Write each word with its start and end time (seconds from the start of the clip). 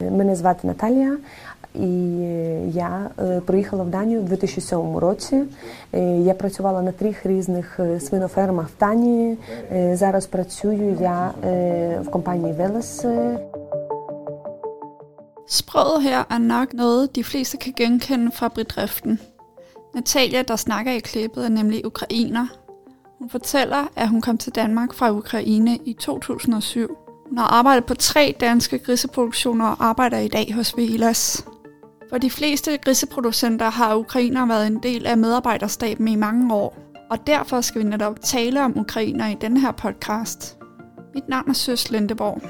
Мене 0.00 0.36
звати 0.36 0.66
Наталія, 0.66 1.16
і 1.74 1.88
я 2.74 3.10
приїхала 3.46 3.84
в 3.84 3.88
Данію 3.88 4.20
у 4.20 4.22
2007 4.22 4.96
році. 4.96 5.42
Я 6.18 6.34
працювала 6.34 6.82
на 6.82 6.92
трьох 6.92 7.26
різних 7.26 7.80
свинофермах 8.00 8.68
в 8.68 8.80
Данії. 8.80 9.38
Зараз 9.92 10.26
працюю 10.26 10.98
я 11.00 11.32
в 12.00 12.10
компанії 12.10 12.52
Велес. 12.52 13.04
Sproget 15.46 16.00
her 16.02 16.24
er 16.30 16.38
nok 16.38 16.72
noget, 16.72 17.16
de 17.16 17.24
fleste 17.24 17.56
kan 17.56 17.72
genkende 17.76 18.30
fra 18.32 18.48
bedriften. 18.48 19.18
Natalia, 19.94 20.42
der 20.42 20.56
snakker 20.56 20.92
i 20.92 20.98
klippet, 20.98 21.44
er 21.44 21.48
nemlig 21.48 21.86
ukrainer. 21.86 22.46
Hun 23.18 23.30
fortæller, 23.30 23.90
at 23.96 24.08
hun 24.08 24.20
kom 24.20 24.38
til 24.38 24.54
Danmark 24.54 24.94
fra 24.94 25.10
Ukraine 25.10 25.76
i 25.84 25.92
2007. 25.92 26.96
Hun 27.29 27.37
har 27.37 27.45
arbejdet 27.47 27.85
på 27.85 27.93
tre 27.93 28.35
danske 28.39 28.79
griseproduktioner 28.79 29.65
og 29.65 29.85
arbejder 29.85 30.17
i 30.17 30.27
dag 30.27 30.53
hos 30.53 30.77
Velas. 30.77 31.45
For 32.09 32.17
de 32.17 32.29
fleste 32.29 32.77
griseproducenter 32.77 33.69
har 33.69 33.95
ukrainer 33.95 34.45
været 34.45 34.67
en 34.67 34.79
del 34.83 35.05
af 35.05 35.17
medarbejderstaben 35.17 36.07
i 36.07 36.15
mange 36.15 36.55
år, 36.55 36.77
og 37.09 37.27
derfor 37.27 37.61
skal 37.61 37.83
vi 37.83 37.87
netop 37.87 38.21
tale 38.21 38.63
om 38.63 38.79
ukrainer 38.79 39.27
i 39.27 39.35
denne 39.41 39.59
her 39.59 39.71
podcast. 39.71 40.57
Mit 41.13 41.29
navn 41.29 41.49
er 41.49 41.53
Søs 41.53 41.91
Lindeborg. 41.91 42.41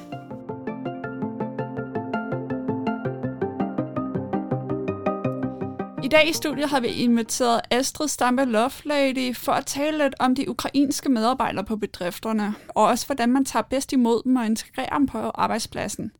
I 6.07 6.09
dag 6.09 6.29
i 6.29 6.33
studiet 6.33 6.69
har 6.69 6.79
vi 6.79 6.87
inviteret 6.87 7.61
Astrid 7.71 8.07
Stampe 8.07 8.45
Lovelady 8.45 9.35
for 9.35 9.51
at 9.51 9.65
tale 9.65 9.97
lidt 9.97 10.15
om 10.19 10.35
de 10.35 10.49
ukrainske 10.49 11.09
medarbejdere 11.09 11.65
på 11.65 11.75
bedrifterne, 11.75 12.55
og 12.69 12.83
også 12.83 13.05
hvordan 13.05 13.29
man 13.29 13.45
tager 13.45 13.63
bedst 13.63 13.93
imod 13.93 14.23
dem 14.23 14.35
og 14.35 14.45
integrerer 14.45 14.97
dem 14.97 15.07
på 15.07 15.17
arbejdspladsen. 15.17 16.11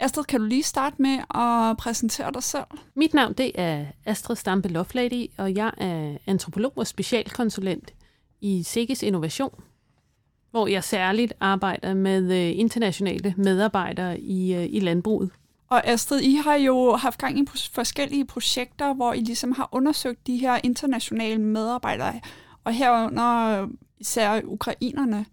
Astrid, 0.00 0.24
kan 0.24 0.40
du 0.40 0.46
lige 0.46 0.62
starte 0.62 1.02
med 1.02 1.18
at 1.34 1.76
præsentere 1.76 2.32
dig 2.32 2.42
selv? 2.42 2.64
Mit 2.96 3.14
navn 3.14 3.32
det 3.32 3.52
er 3.54 3.84
Astrid 4.04 4.36
Stampe 4.36 4.68
Lovelady, 4.68 5.30
og 5.38 5.54
jeg 5.54 5.72
er 5.78 6.16
antropolog 6.26 6.72
og 6.76 6.86
specialkonsulent 6.86 7.92
i 8.40 8.62
Sikkes 8.62 9.02
Innovation, 9.02 9.62
hvor 10.50 10.66
jeg 10.66 10.84
særligt 10.84 11.32
arbejder 11.40 11.94
med 11.94 12.32
øh, 12.32 12.58
internationale 12.58 13.34
medarbejdere 13.36 14.20
i, 14.20 14.54
øh, 14.54 14.66
i 14.70 14.80
landbruget. 14.80 15.30
Og 15.72 15.86
Astrid, 15.86 16.20
I 16.20 16.34
har 16.34 16.54
jo 16.54 16.96
haft 16.96 17.18
gang 17.18 17.38
i 17.38 17.46
forskellige 17.72 18.24
projekter, 18.24 18.94
hvor 18.94 19.12
I 19.12 19.20
ligesom 19.20 19.52
har 19.52 19.68
undersøgt 19.72 20.26
de 20.26 20.36
her 20.36 20.58
internationale 20.62 21.40
medarbejdere, 21.40 22.20
og 22.64 22.72
herunder 22.72 23.66
især 23.98 24.40
ukrainerne. 24.44 25.26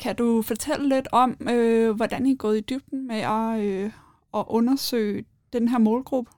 Kan 0.00 0.16
du 0.16 0.42
fortælle 0.42 0.88
lidt 0.88 1.08
om, 1.12 1.36
øh, 1.50 1.90
hvordan 1.90 2.26
I 2.26 2.32
er 2.32 2.36
gået 2.36 2.58
i 2.58 2.60
dybden 2.60 3.06
med 3.06 3.16
at, 3.16 3.60
øh, 3.60 3.90
at 4.34 4.44
undersøge 4.48 5.24
den 5.52 5.68
her 5.68 5.78
målgruppe? 5.78 6.30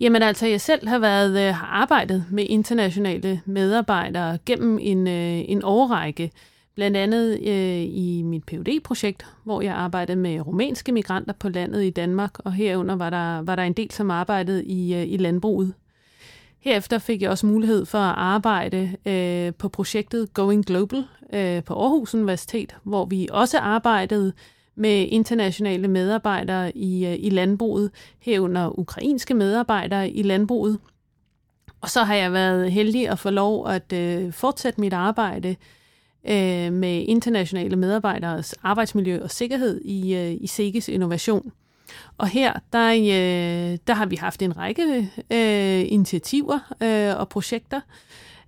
Jamen 0.00 0.22
altså, 0.22 0.46
jeg 0.46 0.60
selv 0.60 0.88
har 0.88 0.98
været 0.98 1.48
øh, 1.48 1.54
har 1.54 1.66
arbejdet 1.66 2.26
med 2.30 2.46
internationale 2.48 3.40
medarbejdere 3.46 4.38
gennem 4.46 4.78
en, 4.82 5.06
øh, 5.06 5.44
en 5.48 5.64
årrække. 5.64 6.30
Blandt 6.74 6.96
andet 6.96 7.38
øh, 7.48 7.82
i 7.82 8.22
mit 8.24 8.44
phd 8.44 8.80
projekt 8.84 9.26
hvor 9.44 9.60
jeg 9.60 9.74
arbejdede 9.74 10.16
med 10.16 10.40
rumænske 10.40 10.92
migranter 10.92 11.32
på 11.32 11.48
landet 11.48 11.84
i 11.84 11.90
Danmark, 11.90 12.38
og 12.38 12.52
herunder 12.52 12.96
var 12.96 13.10
der, 13.10 13.42
var 13.42 13.56
der 13.56 13.62
en 13.62 13.72
del, 13.72 13.90
som 13.90 14.10
arbejdede 14.10 14.64
i, 14.64 14.94
øh, 14.94 15.12
i 15.12 15.16
landbruget. 15.16 15.74
Herefter 16.60 16.98
fik 16.98 17.22
jeg 17.22 17.30
også 17.30 17.46
mulighed 17.46 17.86
for 17.86 17.98
at 17.98 18.14
arbejde 18.16 18.96
øh, 19.06 19.54
på 19.54 19.68
projektet 19.68 20.34
Going 20.34 20.66
Global 20.66 21.04
øh, 21.32 21.64
på 21.64 21.74
Aarhus 21.74 22.14
Universitet, 22.14 22.76
hvor 22.82 23.04
vi 23.04 23.28
også 23.30 23.58
arbejdede 23.58 24.32
med 24.74 25.06
internationale 25.08 25.88
medarbejdere 25.88 26.76
i, 26.76 27.06
øh, 27.06 27.16
i 27.18 27.30
landbruget, 27.30 27.90
herunder 28.18 28.78
ukrainske 28.78 29.34
medarbejdere 29.34 30.10
i 30.10 30.22
landbruget. 30.22 30.78
Og 31.80 31.90
så 31.90 32.02
har 32.02 32.14
jeg 32.14 32.32
været 32.32 32.72
heldig 32.72 33.08
at 33.08 33.18
få 33.18 33.30
lov 33.30 33.68
at 33.68 33.92
øh, 33.92 34.32
fortsætte 34.32 34.80
mit 34.80 34.92
arbejde 34.92 35.48
øh, 35.48 35.54
øh, 36.28 36.72
med 36.72 37.04
internationale 37.08 37.76
medarbejderes 37.76 38.54
arbejdsmiljø 38.62 39.22
og 39.22 39.30
sikkerhed 39.30 39.80
i, 39.84 40.14
øh, 40.14 40.36
i 40.40 40.46
SEGES 40.46 40.88
Innovation. 40.88 41.52
Og 42.18 42.28
her, 42.28 42.52
der, 42.72 42.90
øh, 42.92 43.78
der 43.86 43.94
har 43.94 44.06
vi 44.06 44.16
haft 44.16 44.42
en 44.42 44.56
række 44.56 45.10
øh, 45.30 45.92
initiativer 45.92 46.58
øh, 46.82 47.20
og 47.20 47.28
projekter. 47.28 47.80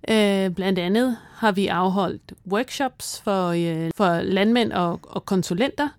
Øh, 0.09 0.49
blandt 0.49 0.79
andet 0.79 1.17
har 1.33 1.51
vi 1.51 1.67
afholdt 1.67 2.33
workshops 2.51 3.21
for, 3.23 3.47
øh, 3.47 3.91
for 3.95 4.21
landmænd 4.21 4.71
og, 4.71 4.99
og 5.03 5.25
konsulenter 5.25 5.89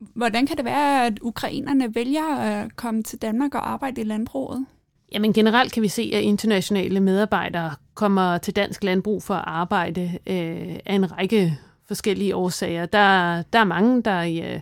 Hvordan 0.00 0.46
kan 0.46 0.56
det 0.56 0.64
være, 0.64 1.06
at 1.06 1.18
ukrainerne 1.22 1.94
vælger 1.94 2.36
at 2.36 2.76
komme 2.76 3.02
til 3.02 3.22
Danmark 3.22 3.54
og 3.54 3.70
arbejde 3.70 4.00
i 4.00 4.04
landbruget? 4.04 4.66
Jamen 5.12 5.32
generelt 5.32 5.72
kan 5.72 5.82
vi 5.82 5.88
se, 5.88 6.10
at 6.14 6.22
internationale 6.22 7.00
medarbejdere 7.00 7.70
kommer 7.94 8.38
til 8.38 8.56
dansk 8.56 8.84
landbrug 8.84 9.22
for 9.22 9.34
at 9.34 9.44
arbejde 9.46 10.02
øh, 10.26 10.78
af 10.86 10.94
en 10.94 11.18
række 11.18 11.58
forskellige 11.88 12.36
årsager. 12.36 12.86
Der, 12.86 13.42
der 13.42 13.58
er 13.58 13.64
mange, 13.64 14.02
der, 14.02 14.20
øh, 14.20 14.60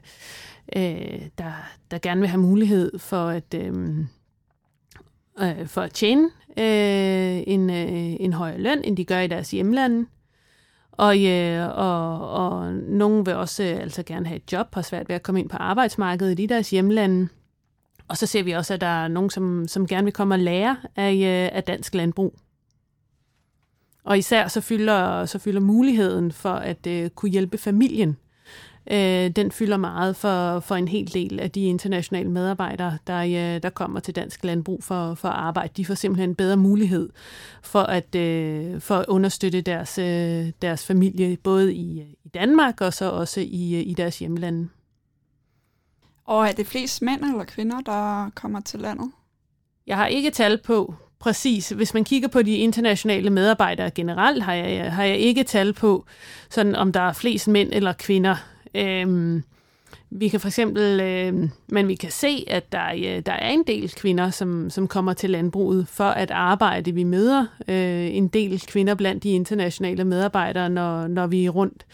øh 0.77 1.21
der, 1.39 1.53
der 1.91 1.99
gerne 1.99 2.21
vil 2.21 2.29
have 2.29 2.41
mulighed 2.41 2.99
for 2.99 3.29
at, 3.29 3.55
øh, 3.55 4.05
øh, 5.41 5.67
for 5.67 5.81
at 5.81 5.93
tjene 5.93 6.31
øh, 6.59 7.43
en, 7.47 7.71
øh, 7.71 8.17
en 8.21 8.33
højere 8.33 8.59
løn, 8.59 8.85
end 8.85 8.97
de 8.97 9.05
gør 9.05 9.21
i 9.21 9.27
deres 9.27 9.51
hjemlande. 9.51 10.07
Og, 10.93 11.25
øh, 11.25 11.79
og, 11.79 12.31
og 12.31 12.73
nogen 12.75 13.27
vil 13.27 13.35
også 13.35 13.63
øh, 13.63 13.81
altså 13.81 14.03
gerne 14.03 14.27
have 14.27 14.37
et 14.37 14.53
job, 14.53 14.75
har 14.75 14.83
svært 14.83 15.09
ved 15.09 15.17
at 15.17 15.23
komme 15.23 15.41
ind 15.41 15.49
på 15.49 15.57
arbejdsmarkedet 15.57 16.41
i 16.41 16.47
deres 16.47 16.71
hjemlande. 16.71 17.29
Og 18.09 18.17
så 18.17 18.27
ser 18.27 18.43
vi 18.43 18.53
også, 18.53 18.75
at 18.75 18.81
der 18.81 18.87
er 18.87 19.09
nogen, 19.09 19.31
som, 19.31 19.69
som 19.69 19.87
gerne 19.87 20.05
vil 20.05 20.13
komme 20.13 20.35
og 20.35 20.39
lære 20.39 20.77
af, 20.97 21.15
øh, 21.15 21.57
af 21.57 21.65
dansk 21.65 21.95
landbrug. 21.95 22.35
Og 24.05 24.19
især 24.19 24.49
så 24.49 24.61
fylder, 24.61 25.27
så 25.27 25.39
fylder 25.39 25.61
muligheden 25.61 26.33
for 26.33 26.53
at 26.53 26.87
øh, 26.87 27.11
kunne 27.11 27.31
hjælpe 27.31 27.59
familien 27.59 28.17
øh, 28.91 29.31
den 29.31 29.53
fylder 29.53 29.77
meget 29.77 30.17
for, 30.17 30.61
for 30.61 30.75
en 30.75 30.89
hel 30.89 31.15
del 31.15 31.41
af 31.41 31.51
de 31.51 31.65
internationale 31.65 32.31
medarbejdere, 32.31 32.99
der, 33.07 33.19
øh, 33.19 33.63
der 33.63 33.71
kommer 33.71 34.01
til 34.01 34.17
dansk 34.17 34.45
landbrug 34.45 34.85
for, 34.85 35.15
for 35.15 35.29
at 35.29 35.35
arbejde. 35.35 35.73
De 35.77 35.85
får 35.85 35.95
simpelthen 35.95 36.31
en 36.31 36.35
bedre 36.35 36.57
mulighed 36.57 37.09
for 37.63 37.83
at, 37.83 38.15
øh, 38.15 38.81
for 38.81 38.97
at 38.97 39.07
understøtte 39.09 39.61
deres, 39.61 39.99
øh, 39.99 40.53
deres 40.63 40.87
familie, 40.87 41.37
både 41.37 41.75
i, 41.75 42.01
i 42.25 42.29
Danmark 42.35 42.81
og 42.81 42.95
så 42.95 43.11
også 43.11 43.41
i, 43.41 43.83
i 43.83 43.95
deres 43.95 44.19
hjemlande. 44.19 44.69
Og 46.25 46.49
er 46.49 46.53
det 46.53 46.67
flest 46.67 47.03
mænd 47.03 47.25
eller 47.25 47.45
kvinder, 47.45 47.81
der 47.81 48.31
kommer 48.35 48.61
til 48.61 48.81
landet? 48.81 49.11
Jeg 49.87 49.97
har 49.97 50.07
ikke 50.07 50.31
tal 50.31 50.59
på 50.65 50.95
præcis. 51.19 51.69
Hvis 51.69 51.95
man 51.95 52.05
kigger 52.05 52.29
på 52.29 52.43
de 52.43 52.57
internationale 52.57 53.31
medarbejdere 53.31 53.91
generelt, 53.91 54.43
har 54.43 54.55
jeg, 54.55 54.93
har 54.93 55.05
jeg 55.05 55.17
ikke 55.17 55.45
tal 55.45 55.73
på, 55.73 56.05
sådan 56.51 56.75
om 56.75 56.93
der 56.93 57.01
er 57.01 57.13
flest 57.13 57.49
mænd 57.49 57.69
eller 57.73 57.93
kvinder. 57.93 58.37
Øhm, 58.75 59.43
vi 60.11 60.29
kan 60.29 60.41
for 60.41 60.49
eksempel, 60.49 61.01
øh, 61.01 61.49
men 61.69 61.89
vi 61.89 61.95
kan 61.95 62.11
se, 62.11 62.45
at 62.47 62.73
der, 62.73 62.93
øh, 62.97 63.23
der 63.27 63.33
er 63.33 63.51
en 63.51 63.65
del 63.67 63.91
kvinder, 63.91 64.31
som, 64.31 64.71
som 64.71 64.89
kommer 64.89 65.13
til 65.13 65.31
landbruget 65.31 65.89
for 65.89 66.05
at 66.05 66.31
arbejde. 66.31 66.93
Vi 66.93 67.05
møder 67.05 67.47
øh, 67.69 68.17
en 68.17 68.29
del 68.29 68.61
kvinder 68.67 68.95
blandt 68.95 69.23
de 69.23 69.31
internationale 69.31 70.05
medarbejdere, 70.05 70.71
når, 70.71 71.07
når 71.07 71.27
vi 71.27 71.45
er 71.45 71.51
rundt 71.51 71.87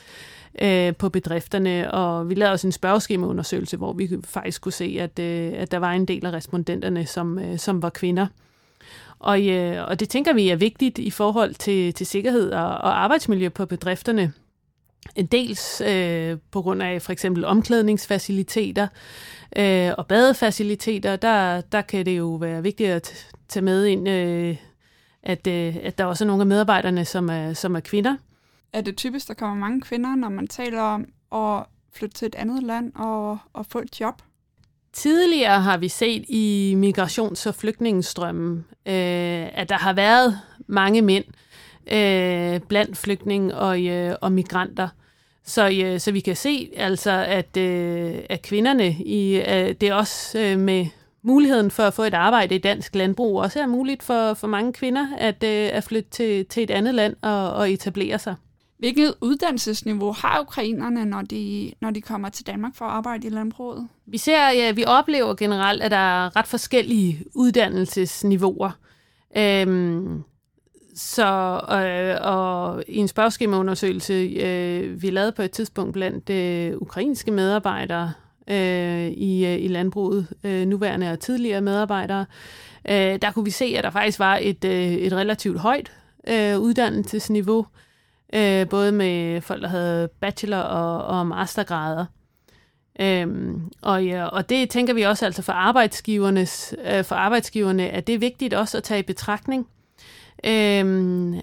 øh, 0.62 0.96
på 0.96 1.08
bedrifterne, 1.08 1.90
og 1.90 2.28
vi 2.28 2.34
lavede 2.34 2.52
også 2.52 2.66
en 2.66 2.72
spørgeskemaundersøgelse, 2.72 3.76
hvor 3.76 3.92
vi 3.92 4.10
faktisk 4.24 4.62
kunne 4.62 4.72
se, 4.72 4.96
at, 5.00 5.18
øh, 5.18 5.52
at 5.56 5.70
der 5.70 5.78
var 5.78 5.92
en 5.92 6.04
del 6.04 6.26
af 6.26 6.32
respondenterne, 6.32 7.06
som, 7.06 7.38
øh, 7.38 7.58
som 7.58 7.82
var 7.82 7.90
kvinder. 7.90 8.26
Og, 9.18 9.46
øh, 9.46 9.88
og 9.88 10.00
det 10.00 10.08
tænker 10.08 10.34
vi 10.34 10.48
er 10.48 10.56
vigtigt 10.56 10.98
i 10.98 11.10
forhold 11.10 11.54
til, 11.54 11.94
til 11.94 12.06
sikkerhed 12.06 12.50
og, 12.50 12.66
og 12.66 13.04
arbejdsmiljø 13.04 13.48
på 13.48 13.66
bedrifterne. 13.66 14.32
Dels 15.32 15.80
øh, 15.80 16.38
på 16.50 16.62
grund 16.62 16.82
af 16.82 17.02
for 17.02 17.12
eksempel 17.12 17.44
omklædningsfaciliteter 17.44 18.88
øh, 19.56 19.90
og 19.98 20.06
badefaciliteter, 20.06 21.16
der, 21.16 21.60
der 21.60 21.82
kan 21.82 22.06
det 22.06 22.18
jo 22.18 22.34
være 22.34 22.62
vigtigt 22.62 22.90
at 22.90 23.34
tage 23.48 23.64
med 23.64 23.86
ind, 23.86 24.08
øh, 24.08 24.56
at, 25.22 25.46
øh, 25.46 25.76
at 25.82 25.98
der 25.98 26.04
også 26.04 26.24
er 26.24 26.26
nogle 26.26 26.42
af 26.42 26.46
medarbejderne, 26.46 27.04
som 27.04 27.28
er, 27.28 27.52
som 27.52 27.76
er 27.76 27.80
kvinder. 27.80 28.16
Er 28.72 28.80
det 28.80 28.96
typisk, 28.96 29.28
der 29.28 29.34
kommer 29.34 29.56
mange 29.56 29.80
kvinder, 29.80 30.14
når 30.14 30.28
man 30.28 30.46
taler 30.46 30.80
om 30.80 31.06
at 31.32 31.66
flytte 31.92 32.14
til 32.14 32.26
et 32.26 32.34
andet 32.34 32.62
land 32.62 32.92
og, 32.94 33.38
og 33.52 33.66
få 33.66 33.78
et 33.78 34.00
job? 34.00 34.22
Tidligere 34.92 35.60
har 35.60 35.76
vi 35.76 35.88
set 35.88 36.24
i 36.28 36.74
migrations- 36.76 37.48
og 37.48 37.54
flygtningestrømmen, 37.54 38.64
øh, 38.86 39.48
at 39.52 39.68
der 39.68 39.78
har 39.78 39.92
været 39.92 40.40
mange 40.66 41.02
mænd 41.02 41.24
øh, 41.24 41.43
blandt 42.68 42.96
flygtninge 42.96 43.56
og, 43.56 43.84
øh, 43.84 44.16
og 44.20 44.32
migranter. 44.32 44.88
Så, 45.44 45.70
øh, 45.84 46.00
så 46.00 46.12
vi 46.12 46.20
kan 46.20 46.36
se 46.36 46.70
altså, 46.76 47.10
at, 47.10 47.56
øh, 47.56 48.14
at 48.28 48.42
kvinderne, 48.42 48.92
i, 48.92 49.36
øh, 49.36 49.74
det 49.80 49.82
er 49.82 49.94
også 49.94 50.38
øh, 50.38 50.58
med 50.58 50.86
muligheden 51.22 51.70
for 51.70 51.82
at 51.82 51.94
få 51.94 52.02
et 52.02 52.14
arbejde 52.14 52.54
i 52.54 52.58
dansk 52.58 52.94
landbrug, 52.94 53.40
også 53.40 53.60
er 53.60 53.66
muligt 53.66 54.02
for, 54.02 54.34
for 54.34 54.46
mange 54.46 54.72
kvinder 54.72 55.06
at, 55.18 55.44
øh, 55.44 55.70
at 55.72 55.84
flytte 55.84 56.10
til, 56.10 56.46
til 56.46 56.62
et 56.62 56.70
andet 56.70 56.94
land 56.94 57.16
og, 57.22 57.52
og 57.52 57.72
etablere 57.72 58.18
sig. 58.18 58.34
Hvilket 58.78 59.14
uddannelsesniveau 59.20 60.12
har 60.12 60.40
ukrainerne, 60.40 61.04
når 61.04 61.22
de, 61.22 61.72
når 61.80 61.90
de 61.90 62.00
kommer 62.00 62.28
til 62.28 62.46
Danmark 62.46 62.74
for 62.74 62.84
at 62.84 62.90
arbejde 62.90 63.26
i 63.26 63.30
landbruget? 63.30 63.88
Vi 64.06 64.18
ser, 64.18 64.50
ja, 64.50 64.72
vi 64.72 64.84
oplever 64.86 65.34
generelt, 65.34 65.82
at 65.82 65.90
der 65.90 66.24
er 66.24 66.36
ret 66.36 66.46
forskellige 66.46 67.24
uddannelsesniveauer. 67.34 68.70
Øhm, 69.36 70.22
så 70.94 71.60
øh, 71.70 72.32
og 72.32 72.84
i 72.88 72.96
en 72.96 73.08
spørgeskemaundersøgelse, 73.08 74.12
øh, 74.14 75.02
vi 75.02 75.10
lavede 75.10 75.32
på 75.32 75.42
et 75.42 75.50
tidspunkt 75.50 75.92
blandt 75.92 76.30
øh, 76.30 76.76
ukrainske 76.76 77.30
medarbejdere 77.30 78.12
øh, 78.48 79.06
i, 79.06 79.46
øh, 79.46 79.64
i 79.64 79.68
landbruget, 79.68 80.26
øh, 80.44 80.66
nuværende 80.66 81.12
og 81.12 81.20
tidligere 81.20 81.60
medarbejdere, 81.60 82.26
øh, 82.88 83.18
der 83.22 83.30
kunne 83.30 83.44
vi 83.44 83.50
se, 83.50 83.74
at 83.78 83.84
der 83.84 83.90
faktisk 83.90 84.18
var 84.18 84.38
et, 84.42 84.64
øh, 84.64 84.92
et 84.92 85.12
relativt 85.12 85.60
højt 85.60 85.92
øh, 86.28 86.58
uddannelsesniveau 86.58 87.66
øh, 88.34 88.68
både 88.68 88.92
med 88.92 89.40
folk, 89.40 89.62
der 89.62 89.68
havde 89.68 90.08
bachelor- 90.20 90.58
og, 90.58 91.18
og 91.18 91.26
mastergrader. 91.26 92.06
Øhm, 93.00 93.70
og, 93.82 94.04
ja, 94.04 94.24
og 94.24 94.48
det 94.48 94.70
tænker 94.70 94.94
vi 94.94 95.02
også 95.02 95.24
altså 95.24 95.42
for, 95.42 95.52
arbejdsgivernes, 95.52 96.74
øh, 96.84 97.04
for 97.04 97.14
arbejdsgiverne, 97.14 97.88
at 97.88 98.06
det 98.06 98.14
er 98.14 98.18
vigtigt 98.18 98.54
også 98.54 98.76
at 98.76 98.82
tage 98.82 99.00
i 99.00 99.02
betragtning. 99.02 99.66
Øhm, 100.46 101.40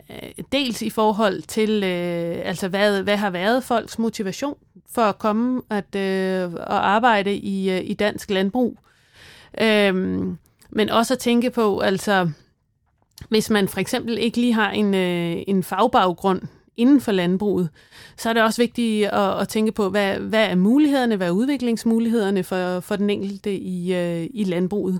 dels 0.52 0.82
i 0.82 0.90
forhold 0.90 1.42
til, 1.42 1.84
øh, 1.84 2.42
altså 2.46 2.68
hvad, 2.68 3.04
hvad 3.04 3.18
har 3.18 3.30
været 3.30 3.64
folks 3.64 4.00
motivation 4.00 4.56
for 4.92 5.02
at 5.02 5.20
komme 5.20 5.62
at, 5.70 5.96
øh, 5.96 6.54
og 6.54 6.90
arbejde 6.90 7.36
i, 7.36 7.72
øh, 7.72 7.82
i 7.84 7.94
dansk 7.94 8.30
landbrug. 8.30 8.78
Øhm, 9.62 10.38
men 10.70 10.90
også 10.90 11.14
at 11.14 11.20
tænke 11.20 11.50
på, 11.50 11.80
altså 11.80 12.30
hvis 13.30 13.50
man 13.50 13.68
for 13.68 13.80
eksempel 13.80 14.18
ikke 14.18 14.38
lige 14.38 14.54
har 14.54 14.72
en, 14.72 14.94
øh, 14.94 15.44
en 15.48 15.64
fagbaggrund 15.64 16.42
inden 16.78 17.02
for 17.02 17.12
landbruget, 17.12 17.70
så 18.18 18.30
er 18.30 18.34
det 18.34 18.44
også 18.44 18.62
vigtigt 18.62 19.08
at, 19.08 19.40
at 19.40 19.48
tænke 19.48 19.72
på, 19.72 19.90
hvad, 19.90 20.16
hvad 20.16 20.46
er 20.46 20.56
mulighederne, 20.56 21.16
hvad 21.16 21.28
er 21.28 21.32
udviklingsmulighederne 21.32 22.44
for, 22.44 22.80
for 22.80 22.96
den 22.96 23.10
enkelte 23.10 23.58
i, 23.58 23.94
øh, 23.96 24.28
i 24.34 24.44
landbruget. 24.44 25.00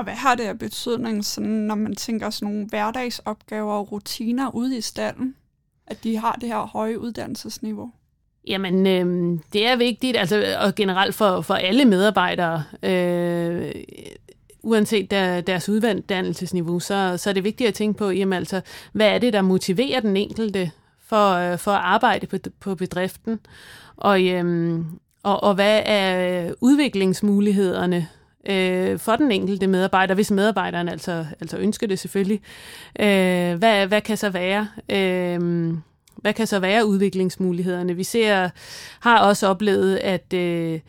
Og 0.00 0.04
hvad 0.04 0.14
har 0.14 0.34
det 0.34 0.44
af 0.44 0.58
betydning, 0.58 1.24
sådan, 1.24 1.50
når 1.50 1.74
man 1.74 1.96
tænker 1.96 2.30
sådan 2.30 2.52
nogle 2.52 2.68
hverdagsopgaver 2.68 3.72
og 3.72 3.92
rutiner 3.92 4.54
ude 4.54 4.78
i 4.78 4.80
stallen, 4.80 5.34
at 5.86 6.04
de 6.04 6.16
har 6.16 6.38
det 6.40 6.48
her 6.48 6.66
høje 6.66 7.00
uddannelsesniveau? 7.00 7.90
Jamen, 8.46 8.86
øh, 8.86 9.38
det 9.52 9.66
er 9.66 9.76
vigtigt, 9.76 10.16
altså, 10.16 10.56
og 10.60 10.74
generelt 10.74 11.14
for, 11.14 11.40
for 11.40 11.54
alle 11.54 11.84
medarbejdere, 11.84 12.64
øh, 12.82 13.74
uanset 14.62 15.10
der, 15.10 15.40
deres 15.40 15.68
uddannelsesniveau, 15.68 16.80
så, 16.80 17.16
så 17.16 17.30
er 17.30 17.34
det 17.34 17.44
vigtigt 17.44 17.68
at 17.68 17.74
tænke 17.74 17.98
på, 17.98 18.10
jamen, 18.10 18.32
altså, 18.32 18.60
hvad 18.92 19.08
er 19.08 19.18
det, 19.18 19.32
der 19.32 19.42
motiverer 19.42 20.00
den 20.00 20.16
enkelte 20.16 20.70
for, 21.00 21.32
øh, 21.32 21.58
for 21.58 21.70
at 21.70 21.80
arbejde 21.82 22.26
på, 22.26 22.36
på 22.60 22.74
bedriften, 22.74 23.40
og, 23.96 24.26
øh, 24.26 24.78
og, 25.22 25.42
og 25.42 25.54
hvad 25.54 25.82
er 25.86 26.52
udviklingsmulighederne 26.60 28.08
øh, 28.48 28.98
for 28.98 29.16
den 29.16 29.32
enkelte 29.32 29.66
medarbejder, 29.66 30.14
hvis 30.14 30.30
medarbejderen 30.30 30.88
altså, 30.88 31.26
altså 31.40 31.56
ønsker 31.56 31.86
det 31.86 31.98
selvfølgelig. 31.98 32.40
Øh, 33.00 33.54
hvad, 33.54 33.86
hvad 33.86 34.00
kan 34.00 34.16
så 34.16 34.30
være? 34.30 34.68
Øh, 34.88 35.72
hvad 36.16 36.32
kan 36.32 36.46
så 36.46 36.58
være 36.58 36.86
udviklingsmulighederne? 36.86 37.94
Vi 37.94 38.04
ser, 38.04 38.50
har 39.00 39.18
også 39.18 39.46
oplevet, 39.46 39.96
at, 39.96 40.32
øh, 40.32 40.80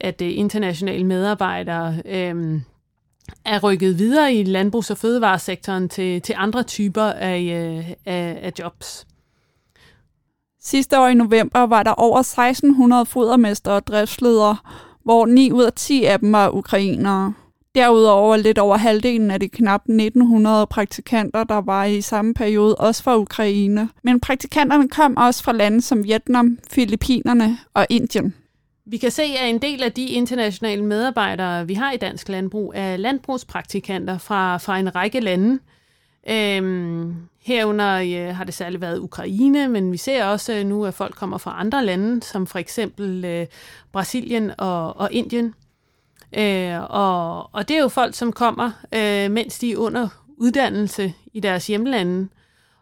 at 0.00 0.22
øh, 0.22 0.38
internationale 0.38 1.06
medarbejdere 1.06 1.94
øh, 2.04 2.60
er 3.44 3.58
rykket 3.62 3.98
videre 3.98 4.34
i 4.34 4.44
landbrugs- 4.44 4.90
og 4.90 4.98
fødevaresektoren 4.98 5.88
til, 5.88 6.22
til 6.22 6.34
andre 6.38 6.62
typer 6.62 7.02
af, 7.02 7.40
øh, 7.40 7.90
af, 8.06 8.38
af 8.42 8.52
jobs. 8.58 9.06
Sidste 10.62 11.00
år 11.00 11.06
i 11.06 11.14
november 11.14 11.60
var 11.60 11.82
der 11.82 11.92
over 11.92 12.18
1600 12.18 13.06
fodermester 13.06 13.70
og 13.70 13.86
driftsledere, 13.86 14.56
hvor 15.04 15.26
9 15.26 15.52
ud 15.52 15.62
af 15.62 15.72
10 15.72 16.04
af 16.04 16.18
dem 16.18 16.32
var 16.32 16.50
ukrainere. 16.50 17.34
Derudover 17.74 18.36
lidt 18.36 18.58
over 18.58 18.76
halvdelen 18.76 19.30
af 19.30 19.40
de 19.40 19.48
knap 19.48 19.80
1900 19.80 20.66
praktikanter, 20.66 21.44
der 21.44 21.60
var 21.60 21.84
i 21.84 22.00
samme 22.00 22.34
periode, 22.34 22.74
også 22.74 23.02
fra 23.02 23.18
Ukraine. 23.18 23.88
Men 24.02 24.20
praktikanterne 24.20 24.88
kom 24.88 25.16
også 25.16 25.42
fra 25.42 25.52
lande 25.52 25.82
som 25.82 26.04
Vietnam, 26.04 26.58
Filippinerne 26.70 27.58
og 27.74 27.86
Indien. 27.90 28.34
Vi 28.86 28.96
kan 28.96 29.10
se, 29.10 29.22
at 29.22 29.50
en 29.50 29.58
del 29.58 29.82
af 29.82 29.92
de 29.92 30.06
internationale 30.06 30.84
medarbejdere, 30.84 31.66
vi 31.66 31.74
har 31.74 31.92
i 31.92 31.96
dansk 31.96 32.28
landbrug, 32.28 32.72
er 32.76 32.96
landbrugspraktikanter 32.96 34.18
fra, 34.18 34.56
fra 34.56 34.78
en 34.78 34.94
række 34.94 35.20
lande. 35.20 35.58
Øhm, 36.30 37.14
herunder 37.42 38.00
øh, 38.00 38.36
har 38.36 38.44
det 38.44 38.54
særligt 38.54 38.80
været 38.80 38.98
Ukraine, 38.98 39.68
men 39.68 39.92
vi 39.92 39.96
ser 39.96 40.24
også 40.24 40.52
øh, 40.52 40.64
nu, 40.64 40.84
at 40.84 40.94
folk 40.94 41.14
kommer 41.14 41.38
fra 41.38 41.56
andre 41.60 41.84
lande, 41.84 42.22
som 42.22 42.46
for 42.46 42.58
eksempel 42.58 43.24
øh, 43.24 43.46
Brasilien 43.92 44.52
og, 44.58 44.96
og 44.96 45.12
Indien. 45.12 45.54
Øh, 46.38 46.80
og, 46.90 47.54
og 47.54 47.68
det 47.68 47.76
er 47.76 47.80
jo 47.80 47.88
folk, 47.88 48.14
som 48.14 48.32
kommer, 48.32 48.70
øh, 48.94 49.30
mens 49.30 49.58
de 49.58 49.72
er 49.72 49.76
under 49.76 50.08
uddannelse 50.36 51.14
i 51.32 51.40
deres 51.40 51.66
hjemlande. 51.66 52.28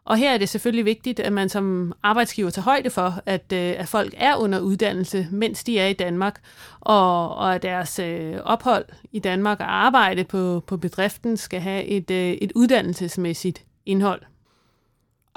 Og 0.04 0.16
her 0.16 0.30
er 0.34 0.38
det 0.38 0.48
selvfølgelig 0.48 0.84
vigtigt, 0.84 1.20
at 1.20 1.32
man 1.32 1.48
som 1.48 1.92
arbejdsgiver 2.02 2.50
tager 2.50 2.64
højde 2.64 2.90
for, 2.90 3.14
at, 3.26 3.52
øh, 3.52 3.74
at 3.78 3.88
folk 3.88 4.14
er 4.16 4.36
under 4.36 4.60
uddannelse, 4.60 5.28
mens 5.30 5.64
de 5.64 5.78
er 5.78 5.86
i 5.86 5.92
Danmark, 5.92 6.40
og, 6.80 7.34
og 7.36 7.54
at 7.54 7.62
deres 7.62 7.98
øh, 7.98 8.36
ophold 8.44 8.84
i 9.12 9.18
Danmark 9.18 9.60
og 9.60 9.74
arbejde 9.74 10.24
på, 10.24 10.62
på 10.66 10.76
bedriften 10.76 11.36
skal 11.36 11.60
have 11.60 11.84
et, 11.84 12.10
øh, 12.10 12.30
et 12.32 12.52
uddannelsesmæssigt 12.54 13.64
indhold. 13.86 14.22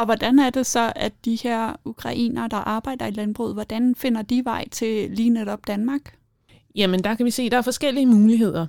Og 0.02 0.06
hvordan 0.06 0.40
er 0.40 0.50
det 0.50 0.66
så, 0.66 0.94
at 0.96 1.14
de 1.26 1.36
her 1.44 1.76
ukrainere, 1.86 2.48
der 2.52 2.58
arbejder 2.58 3.06
i 3.06 3.12
landbruget, 3.12 3.54
hvordan 3.54 3.96
finder 3.96 4.22
de 4.22 4.46
vej 4.46 4.70
til 4.70 5.12
lige 5.12 5.30
netop 5.30 5.68
Danmark? 5.68 6.16
Jamen, 6.76 7.04
der 7.04 7.16
kan 7.16 7.26
vi 7.26 7.32
se, 7.32 7.44
at 7.44 7.52
der 7.52 7.58
er 7.58 7.62
forskellige 7.62 8.06
muligheder. 8.06 8.68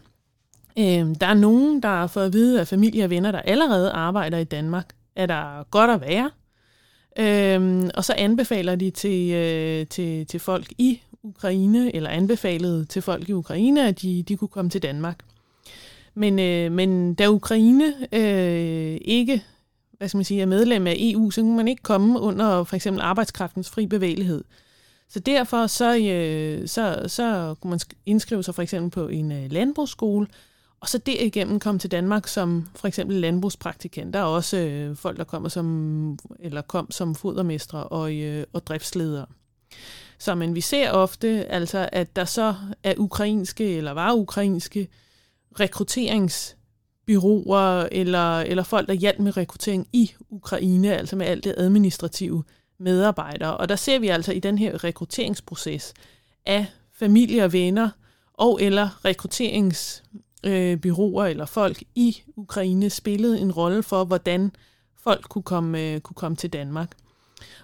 Øh, 0.79 1.07
der 1.21 1.27
er 1.27 1.35
nogen, 1.35 1.83
der 1.83 1.89
har 1.89 2.07
fået 2.07 2.27
at 2.27 2.33
vide 2.33 2.61
af 2.61 2.69
familie 2.69 3.05
og 3.05 3.11
venner, 3.11 3.31
der 3.31 3.39
allerede 3.39 3.91
arbejder 3.91 4.39
i 4.39 4.45
Danmark, 4.45 4.95
er 5.17 5.27
der 5.27 5.71
godt 5.71 5.91
at 5.91 6.01
være. 6.01 6.31
Øhm, 7.19 7.91
og 7.95 8.05
så 8.05 8.15
anbefaler 8.19 8.77
de 8.77 8.91
til, 8.91 9.33
øh, 9.33 9.87
til, 9.87 10.27
til 10.27 10.41
folk 10.41 10.73
i 10.79 11.01
Ukraine, 11.23 11.97
eller 11.97 12.11
anbefalede 12.11 12.85
til 12.85 13.03
folk 13.03 13.29
i 13.29 13.33
Ukraine, 13.33 13.89
at 13.89 14.03
de, 14.03 14.23
de 14.23 14.37
kunne 14.37 14.49
komme 14.49 14.71
til 14.71 14.83
Danmark. 14.83 15.19
Men, 16.15 16.39
øh, 16.39 16.73
men 16.73 17.15
da 17.15 17.29
Ukraine 17.29 17.95
øh, 18.13 18.99
ikke 19.01 19.43
hvad 20.03 20.09
skal 20.09 20.19
man 20.19 20.25
sige, 20.25 20.43
er 20.43 20.47
medlem 20.47 20.87
af 20.87 20.97
EU, 20.99 21.31
så 21.31 21.41
kunne 21.41 21.57
man 21.57 21.69
ikke 21.69 21.83
komme 21.83 22.21
under 22.21 22.65
for 22.65 22.77
eksempel 22.77 23.03
arbejdskraftens 23.03 23.71
fri 23.71 23.87
bevægelighed. 23.87 24.45
Så 25.09 25.21
derfor 25.21 25.67
så, 25.67 25.97
øh, 25.97 26.69
så, 26.69 27.05
så 27.07 27.55
kunne 27.61 27.71
man 27.71 27.81
indskrive 28.07 28.43
sig 28.43 28.55
for 28.55 28.63
eksempel 28.63 28.91
på 28.91 29.09
en 29.09 29.33
øh, 29.33 29.51
landbrugsskole, 29.53 30.27
og 30.81 30.89
så 30.89 30.99
derigennem 30.99 31.61
komme 31.61 31.79
til 31.79 31.91
Danmark 31.91 32.27
som 32.27 32.69
for 32.75 32.89
eksempel 32.89 33.17
landbrugspraktikant. 33.17 34.15
Der 34.15 34.21
er 34.21 34.25
også 34.25 34.57
øh, 34.57 34.97
folk, 34.97 35.19
der 35.19 35.25
kommer 35.25 35.49
som, 35.49 36.19
eller 36.41 36.63
kom 36.63 36.91
som 36.91 37.15
fodermestre 37.15 37.85
og, 37.85 38.15
øh, 38.15 38.45
og 38.53 38.67
driftsledere. 38.67 39.27
Så 40.19 40.35
men 40.35 40.55
vi 40.55 40.61
ser 40.61 40.91
ofte, 40.91 41.29
altså, 41.29 41.89
at 41.93 42.17
der 42.17 42.25
så 42.25 42.55
er 42.83 42.95
ukrainske 42.99 43.77
eller 43.77 43.93
var 43.93 44.13
ukrainske 44.15 44.89
rekrutterings 45.61 46.57
byråer 47.07 47.89
eller, 47.93 48.41
eller 48.41 48.63
folk, 48.63 48.89
der 48.89 48.95
hjalp 48.95 49.19
med 49.19 49.37
rekruttering 49.37 49.89
i 49.93 50.13
Ukraine, 50.31 50.97
altså 50.97 51.17
med 51.17 51.27
alt 51.27 51.45
det 51.45 51.55
administrative 51.57 52.45
medarbejdere. 52.79 53.57
Og 53.57 53.69
der 53.69 53.77
ser 53.77 53.99
vi 53.99 54.09
altså 54.09 54.33
i 54.33 54.39
den 54.39 54.59
her 54.59 54.85
rekrutteringsproces 54.85 55.95
af 56.47 56.67
familie 56.93 57.45
og 57.45 57.53
venner 57.53 57.91
og 58.35 58.63
eller 58.63 59.05
rekrutteringsbyråer 59.05 61.25
øh, 61.25 61.31
eller 61.31 61.47
folk 61.47 61.83
i 61.95 62.23
Ukraine 62.37 62.91
spillede 62.91 63.41
en 63.41 63.53
rolle 63.53 63.83
for, 63.83 64.05
hvordan 64.05 64.57
folk 64.97 65.29
kunne 65.29 65.43
komme, 65.43 65.81
øh, 65.81 66.01
kunne 66.01 66.15
komme 66.15 66.37
til 66.37 66.53
Danmark. 66.53 66.91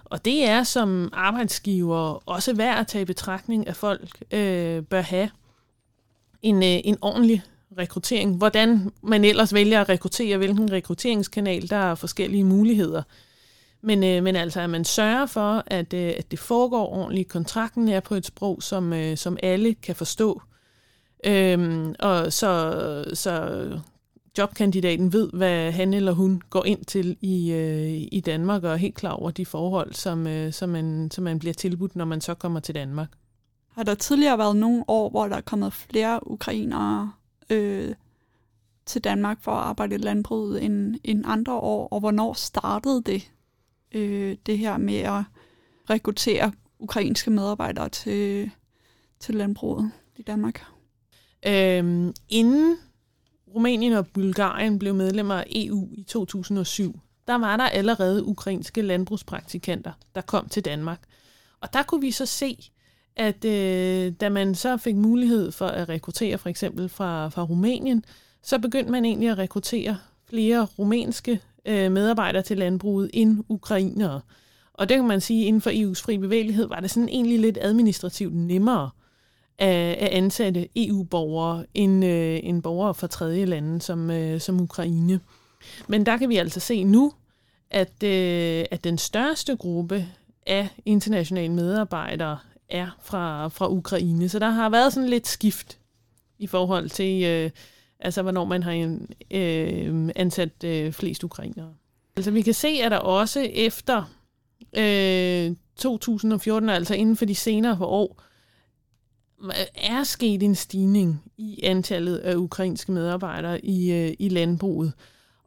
Og 0.05 0.25
det 0.25 0.49
er 0.49 0.63
som 0.63 1.09
arbejdsgiver 1.13 2.29
også 2.29 2.53
værd 2.53 2.79
at 2.79 2.87
tage 2.87 3.01
i 3.01 3.05
betragtning, 3.05 3.67
at 3.67 3.75
folk 3.75 4.23
øh, 4.31 4.83
bør 4.83 5.01
have 5.01 5.29
en, 6.41 6.55
øh, 6.55 6.79
en 6.83 6.97
ordentlig 7.01 7.43
rekruttering. 7.77 8.35
Hvordan 8.35 8.91
man 9.03 9.25
ellers 9.25 9.53
vælger 9.53 9.81
at 9.81 9.89
rekruttere, 9.89 10.37
hvilken 10.37 10.71
rekrutteringskanal, 10.71 11.69
der 11.69 11.75
er 11.75 11.95
forskellige 11.95 12.43
muligheder. 12.43 13.03
Men, 13.81 14.03
øh, 14.03 14.23
men 14.23 14.35
altså, 14.35 14.61
at 14.61 14.69
man 14.69 14.85
sørger 14.85 15.25
for, 15.25 15.63
at, 15.67 15.93
øh, 15.93 16.13
at 16.17 16.31
det 16.31 16.39
foregår 16.39 16.93
ordentligt. 16.93 17.29
Kontrakten 17.29 17.89
er 17.89 17.99
på 17.99 18.15
et 18.15 18.25
sprog, 18.25 18.63
som, 18.63 18.93
øh, 18.93 19.17
som 19.17 19.37
alle 19.43 19.73
kan 19.73 19.95
forstå. 19.95 20.41
Øhm, 21.25 21.95
og 21.99 22.33
så, 22.33 23.03
så 23.13 23.65
jobkandidaten 24.37 25.13
ved, 25.13 25.29
hvad 25.33 25.71
han 25.71 25.93
eller 25.93 26.11
hun 26.11 26.41
går 26.49 26.65
ind 26.65 26.85
til 26.85 27.17
i, 27.21 27.51
øh, 27.51 28.07
i 28.11 28.21
Danmark, 28.25 28.63
og 28.63 28.71
er 28.71 28.75
helt 28.75 28.95
klar 28.95 29.11
over 29.11 29.31
de 29.31 29.45
forhold, 29.45 29.93
som, 29.93 30.27
øh, 30.27 30.53
som, 30.53 30.69
man, 30.69 31.11
som 31.11 31.23
man 31.23 31.39
bliver 31.39 31.53
tilbudt, 31.53 31.95
når 31.95 32.05
man 32.05 32.21
så 32.21 32.33
kommer 32.33 32.59
til 32.59 32.75
Danmark. 32.75 33.09
Har 33.71 33.83
der 33.83 33.95
tidligere 33.95 34.37
været 34.37 34.55
nogle 34.55 34.83
år, 34.87 35.09
hvor 35.09 35.27
der 35.27 35.35
er 35.35 35.41
kommet 35.41 35.73
flere 35.73 36.31
ukrainere 36.31 37.11
øh, 37.49 37.95
til 38.85 39.03
Danmark 39.03 39.41
for 39.41 39.51
at 39.51 39.63
arbejde 39.63 39.95
i 39.95 39.97
landbruget 39.97 40.63
end, 40.63 40.95
end 41.03 41.23
andre 41.27 41.53
år, 41.53 41.87
og 41.87 41.99
hvornår 41.99 42.33
startede 42.33 43.03
det, 43.05 43.31
øh, 43.91 44.37
det 44.45 44.57
her 44.57 44.77
med 44.77 44.97
at 44.97 45.23
rekruttere 45.89 46.51
ukrainske 46.79 47.31
medarbejdere 47.31 47.89
til, 47.89 48.51
til 49.19 49.35
landbruget 49.35 49.91
i 50.15 50.21
Danmark? 50.21 50.63
Øhm, 51.47 52.13
inden 52.29 52.77
Rumænien 53.55 53.93
og 53.93 54.07
Bulgarien 54.07 54.79
blev 54.79 54.93
medlemmer 54.93 55.35
af 55.35 55.47
EU 55.55 55.89
i 55.91 56.03
2007, 56.03 56.99
der 57.27 57.35
var 57.35 57.57
der 57.57 57.63
allerede 57.63 58.25
ukrainske 58.25 58.81
landbrugspraktikanter, 58.81 59.91
der 60.15 60.21
kom 60.21 60.49
til 60.49 60.65
Danmark. 60.65 61.01
Og 61.61 61.73
der 61.73 61.83
kunne 61.83 62.01
vi 62.01 62.11
så 62.11 62.25
se, 62.25 62.71
at 63.19 63.45
øh, 63.45 64.13
da 64.21 64.29
man 64.29 64.55
så 64.55 64.77
fik 64.77 64.95
mulighed 64.95 65.51
for 65.51 65.65
at 65.67 65.89
rekruttere 65.89 66.37
for 66.37 66.49
eksempel 66.49 66.89
fra, 66.89 67.29
fra 67.29 67.43
Rumænien, 67.43 68.05
så 68.43 68.59
begyndte 68.59 68.91
man 68.91 69.05
egentlig 69.05 69.29
at 69.29 69.37
rekruttere 69.37 69.97
flere 70.29 70.67
rumænske 70.79 71.39
øh, 71.65 71.91
medarbejdere 71.91 72.43
til 72.43 72.57
landbruget 72.57 73.09
end 73.13 73.43
ukrainere. 73.49 74.21
Og 74.73 74.89
det 74.89 74.97
kan 74.97 75.07
man 75.07 75.21
sige, 75.21 75.45
inden 75.45 75.61
for 75.61 75.69
EU's 75.69 76.03
fri 76.03 76.17
bevægelighed 76.17 76.67
var 76.67 76.79
det 76.79 76.91
sådan 76.91 77.09
egentlig 77.09 77.39
lidt 77.39 77.57
administrativt 77.61 78.35
nemmere 78.35 78.89
at, 79.57 79.75
at 79.75 80.07
ansætte 80.07 80.67
EU-borgere 80.75 81.65
end, 81.73 82.05
øh, 82.05 82.39
end 82.43 82.61
borgere 82.63 82.93
fra 82.93 83.07
tredje 83.07 83.45
lande 83.45 83.81
som, 83.81 84.11
øh, 84.11 84.39
som 84.39 84.61
Ukraine. 84.61 85.19
Men 85.87 86.05
der 86.05 86.17
kan 86.17 86.29
vi 86.29 86.37
altså 86.37 86.59
se 86.59 86.83
nu, 86.83 87.13
at, 87.71 88.03
øh, 88.03 88.65
at 88.71 88.83
den 88.83 88.97
største 88.97 89.55
gruppe 89.55 90.07
af 90.47 90.69
internationale 90.85 91.53
medarbejdere 91.53 92.37
er 92.69 92.97
fra, 93.01 93.47
fra 93.47 93.69
Ukraine. 93.69 94.29
Så 94.29 94.39
der 94.39 94.49
har 94.49 94.69
været 94.69 94.93
sådan 94.93 95.09
lidt 95.09 95.27
skift 95.27 95.79
i 96.39 96.47
forhold 96.47 96.89
til, 96.89 97.23
øh, 97.23 97.51
altså 97.99 98.21
hvornår 98.21 98.45
man 98.45 98.63
har 98.63 98.71
en, 98.71 99.07
øh, 99.31 100.09
ansat 100.15 100.63
øh, 100.63 100.93
flest 100.93 101.23
ukrainere. 101.23 101.73
Altså 102.15 102.31
vi 102.31 102.41
kan 102.41 102.53
se, 102.53 102.67
at 102.67 102.91
der 102.91 102.97
også 102.97 103.39
efter 103.53 104.03
øh, 104.77 105.55
2014, 105.75 106.69
altså 106.69 106.95
inden 106.95 107.15
for 107.15 107.25
de 107.25 107.35
senere 107.35 107.77
år, 107.81 108.21
er 109.75 110.03
sket 110.03 110.43
en 110.43 110.55
stigning 110.55 111.23
i 111.37 111.59
antallet 111.63 112.17
af 112.17 112.35
ukrainske 112.35 112.91
medarbejdere 112.91 113.65
i, 113.65 113.91
øh, 113.91 114.13
i 114.19 114.29
landbruget. 114.29 114.93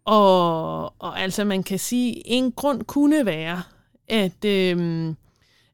Og, 0.05 0.85
og 0.85 1.21
altså 1.21 1.45
man 1.45 1.63
kan 1.63 1.79
sige, 1.79 2.23
en 2.27 2.53
grund 2.53 2.83
kunne 2.83 3.27
være, 3.27 3.63
at, 4.09 4.45
øh, 4.45 5.15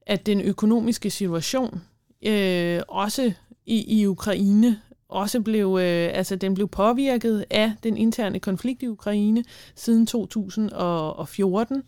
at 0.09 0.27
den 0.27 0.41
økonomiske 0.41 1.11
situation 1.11 1.83
øh, 2.27 2.81
også 2.89 3.33
i, 3.67 4.01
i 4.01 4.07
Ukraine 4.07 4.81
også 5.09 5.41
blev, 5.41 5.79
øh, 5.81 6.11
altså 6.13 6.37
den 6.37 6.55
blev 6.55 6.69
påvirket 6.69 7.45
af 7.51 7.73
den 7.83 7.97
interne 7.97 8.41
konflikt 8.41 8.83
i 8.83 8.89
Ukraine 8.89 9.45
siden 9.75 10.07
2014 10.07 11.83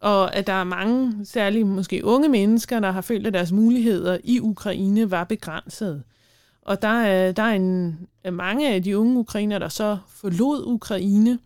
og 0.00 0.36
at 0.36 0.46
der 0.46 0.52
er 0.52 0.64
mange, 0.64 1.26
særligt 1.26 1.66
måske 1.66 2.04
unge 2.04 2.28
mennesker, 2.28 2.80
der 2.80 2.90
har 2.90 3.00
følt, 3.00 3.26
at 3.26 3.32
deres 3.34 3.52
muligheder 3.52 4.18
i 4.24 4.40
Ukraine 4.40 5.10
var 5.10 5.24
begrænset. 5.24 6.02
Og 6.62 6.82
der 6.82 6.88
er, 6.88 7.32
der 7.32 7.42
er 7.42 7.54
en, 7.54 7.98
mange 8.32 8.74
af 8.74 8.82
de 8.82 8.98
unge 8.98 9.18
ukrainer, 9.18 9.58
der 9.58 9.68
så 9.68 9.98
forlod 10.08 10.64
Ukraine, 10.66 11.38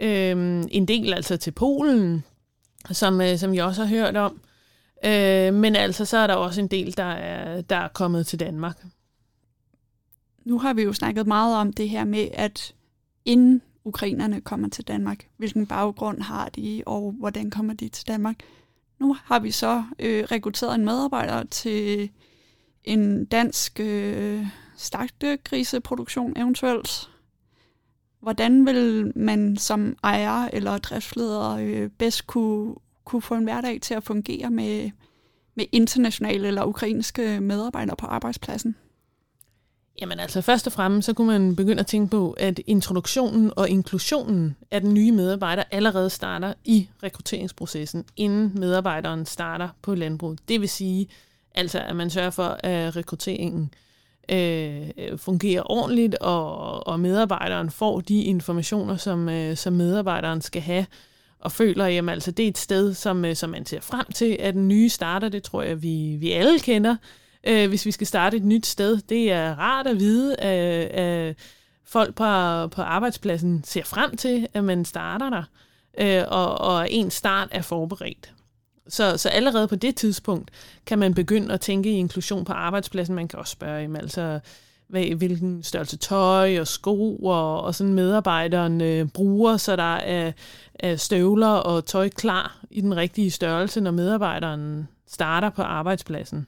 øhm, 0.00 0.68
en 0.70 0.88
del 0.88 1.14
altså 1.14 1.36
til 1.36 1.50
Polen, 1.50 2.24
som, 2.90 3.20
øh, 3.20 3.38
som 3.38 3.54
jeg 3.54 3.64
også 3.64 3.84
har 3.84 3.96
hørt 3.96 4.16
om, 4.16 4.40
øh, 5.04 5.54
men 5.54 5.76
altså 5.76 6.04
så 6.04 6.18
er 6.18 6.26
der 6.26 6.34
også 6.34 6.60
en 6.60 6.68
del, 6.68 6.96
der 6.96 7.04
er, 7.04 7.60
der 7.60 7.76
er 7.76 7.88
kommet 7.88 8.26
til 8.26 8.40
Danmark. 8.40 8.84
Nu 10.44 10.58
har 10.58 10.74
vi 10.74 10.82
jo 10.82 10.92
snakket 10.92 11.26
meget 11.26 11.56
om 11.56 11.72
det 11.72 11.88
her 11.88 12.04
med, 12.04 12.28
at 12.32 12.74
inden 13.24 13.62
ukrainerne 13.84 14.40
kommer 14.40 14.68
til 14.68 14.84
Danmark. 14.84 15.26
Hvilken 15.36 15.66
baggrund 15.66 16.20
har 16.22 16.48
de, 16.48 16.82
og 16.86 17.14
hvordan 17.18 17.50
kommer 17.50 17.74
de 17.74 17.88
til 17.88 18.08
Danmark? 18.08 18.36
Nu 18.98 19.16
har 19.24 19.38
vi 19.38 19.50
så 19.50 19.84
øh, 19.98 20.24
rekrutteret 20.24 20.74
en 20.74 20.84
medarbejder 20.84 21.44
til 21.44 22.10
en 22.84 23.24
dansk 23.24 23.80
øh, 23.80 24.46
slagtegriseproduktion 24.76 26.36
eventuelt. 26.36 27.10
Hvordan 28.20 28.66
vil 28.66 29.12
man 29.16 29.56
som 29.56 29.96
ejer 30.02 30.48
eller 30.52 30.78
driftsleder 30.78 31.50
øh, 31.50 31.90
bedst 31.90 32.26
kunne, 32.26 32.74
kunne 33.04 33.22
få 33.22 33.34
en 33.34 33.44
hverdag 33.44 33.80
til 33.80 33.94
at 33.94 34.04
fungere 34.04 34.50
med, 34.50 34.90
med 35.54 35.64
internationale 35.72 36.48
eller 36.48 36.64
ukrainske 36.64 37.40
medarbejdere 37.40 37.96
på 37.96 38.06
arbejdspladsen? 38.06 38.76
Jamen 40.00 40.20
altså 40.20 40.40
først 40.40 40.66
og 40.66 40.72
fremmest, 40.72 41.06
så 41.06 41.12
kunne 41.12 41.26
man 41.26 41.56
begynde 41.56 41.80
at 41.80 41.86
tænke 41.86 42.10
på, 42.10 42.30
at 42.30 42.60
introduktionen 42.66 43.52
og 43.56 43.68
inklusionen 43.68 44.56
af 44.70 44.80
den 44.80 44.94
nye 44.94 45.12
medarbejder 45.12 45.62
allerede 45.70 46.10
starter 46.10 46.52
i 46.64 46.88
rekrutteringsprocessen, 47.02 48.04
inden 48.16 48.52
medarbejderen 48.54 49.26
starter 49.26 49.68
på 49.82 49.94
landbruget. 49.94 50.48
Det 50.48 50.60
vil 50.60 50.68
sige, 50.68 51.08
altså 51.54 51.78
at 51.78 51.96
man 51.96 52.10
sørger 52.10 52.30
for, 52.30 52.56
at 52.62 52.96
rekrutteringen 52.96 53.70
øh, 54.28 54.90
fungerer 55.16 55.70
ordentligt, 55.70 56.14
og, 56.14 56.86
og 56.86 57.00
medarbejderen 57.00 57.70
får 57.70 58.00
de 58.00 58.22
informationer, 58.22 58.96
som, 58.96 59.28
øh, 59.28 59.56
som 59.56 59.72
medarbejderen 59.72 60.40
skal 60.40 60.62
have, 60.62 60.86
og 61.44 61.52
føler, 61.52 61.84
at 61.84 62.08
altså, 62.08 62.30
det 62.30 62.44
er 62.44 62.48
et 62.48 62.58
sted, 62.58 62.94
som, 62.94 63.24
øh, 63.24 63.36
som 63.36 63.50
man 63.50 63.66
ser 63.66 63.80
frem 63.80 64.04
til, 64.14 64.36
at 64.40 64.54
den 64.54 64.68
nye 64.68 64.88
starter. 64.88 65.28
Det 65.28 65.42
tror 65.42 65.62
jeg, 65.62 65.82
vi, 65.82 66.16
vi 66.20 66.32
alle 66.32 66.58
kender 66.58 66.96
øh, 67.46 67.68
hvis 67.68 67.86
vi 67.86 67.90
skal 67.90 68.06
starte 68.06 68.36
et 68.36 68.44
nyt 68.44 68.66
sted. 68.66 68.98
Det 69.08 69.32
er 69.32 69.54
rart 69.58 69.86
at 69.86 69.98
vide, 70.00 70.36
at, 70.36 70.86
at 70.88 71.36
folk 71.84 72.14
på, 72.14 72.24
på 72.68 72.82
arbejdspladsen 72.82 73.64
ser 73.64 73.84
frem 73.84 74.16
til, 74.16 74.48
at 74.54 74.64
man 74.64 74.84
starter 74.84 75.30
der, 75.30 75.42
øh, 75.98 76.24
og, 76.28 76.58
og 76.58 76.90
en 76.90 77.10
start 77.10 77.48
er 77.50 77.62
forberedt. 77.62 78.32
Så, 78.88 79.16
så 79.16 79.28
allerede 79.28 79.68
på 79.68 79.76
det 79.76 79.96
tidspunkt 79.96 80.50
kan 80.86 80.98
man 80.98 81.14
begynde 81.14 81.54
at 81.54 81.60
tænke 81.60 81.90
i 81.90 81.96
inklusion 81.96 82.44
på 82.44 82.52
arbejdspladsen. 82.52 83.14
Man 83.14 83.28
kan 83.28 83.38
også 83.38 83.52
spørge, 83.52 83.80
jamen, 83.80 84.00
altså, 84.00 84.40
hvad, 84.94 85.14
hvilken 85.14 85.62
størrelse 85.62 85.96
tøj 85.96 86.60
og 86.60 86.66
sko 86.66 87.16
og, 87.16 87.60
og 87.60 87.74
sådan 87.74 87.94
medarbejderen 87.94 88.80
øh, 88.80 89.08
bruger, 89.08 89.56
så 89.56 89.76
der 89.76 89.94
er, 89.94 90.32
er 90.74 90.96
støvler 90.96 91.48
og 91.48 91.84
tøj 91.84 92.08
klar 92.08 92.64
i 92.70 92.80
den 92.80 92.96
rigtige 92.96 93.30
størrelse, 93.30 93.80
når 93.80 93.90
medarbejderen 93.90 94.88
starter 95.06 95.50
på 95.50 95.62
arbejdspladsen. 95.62 96.46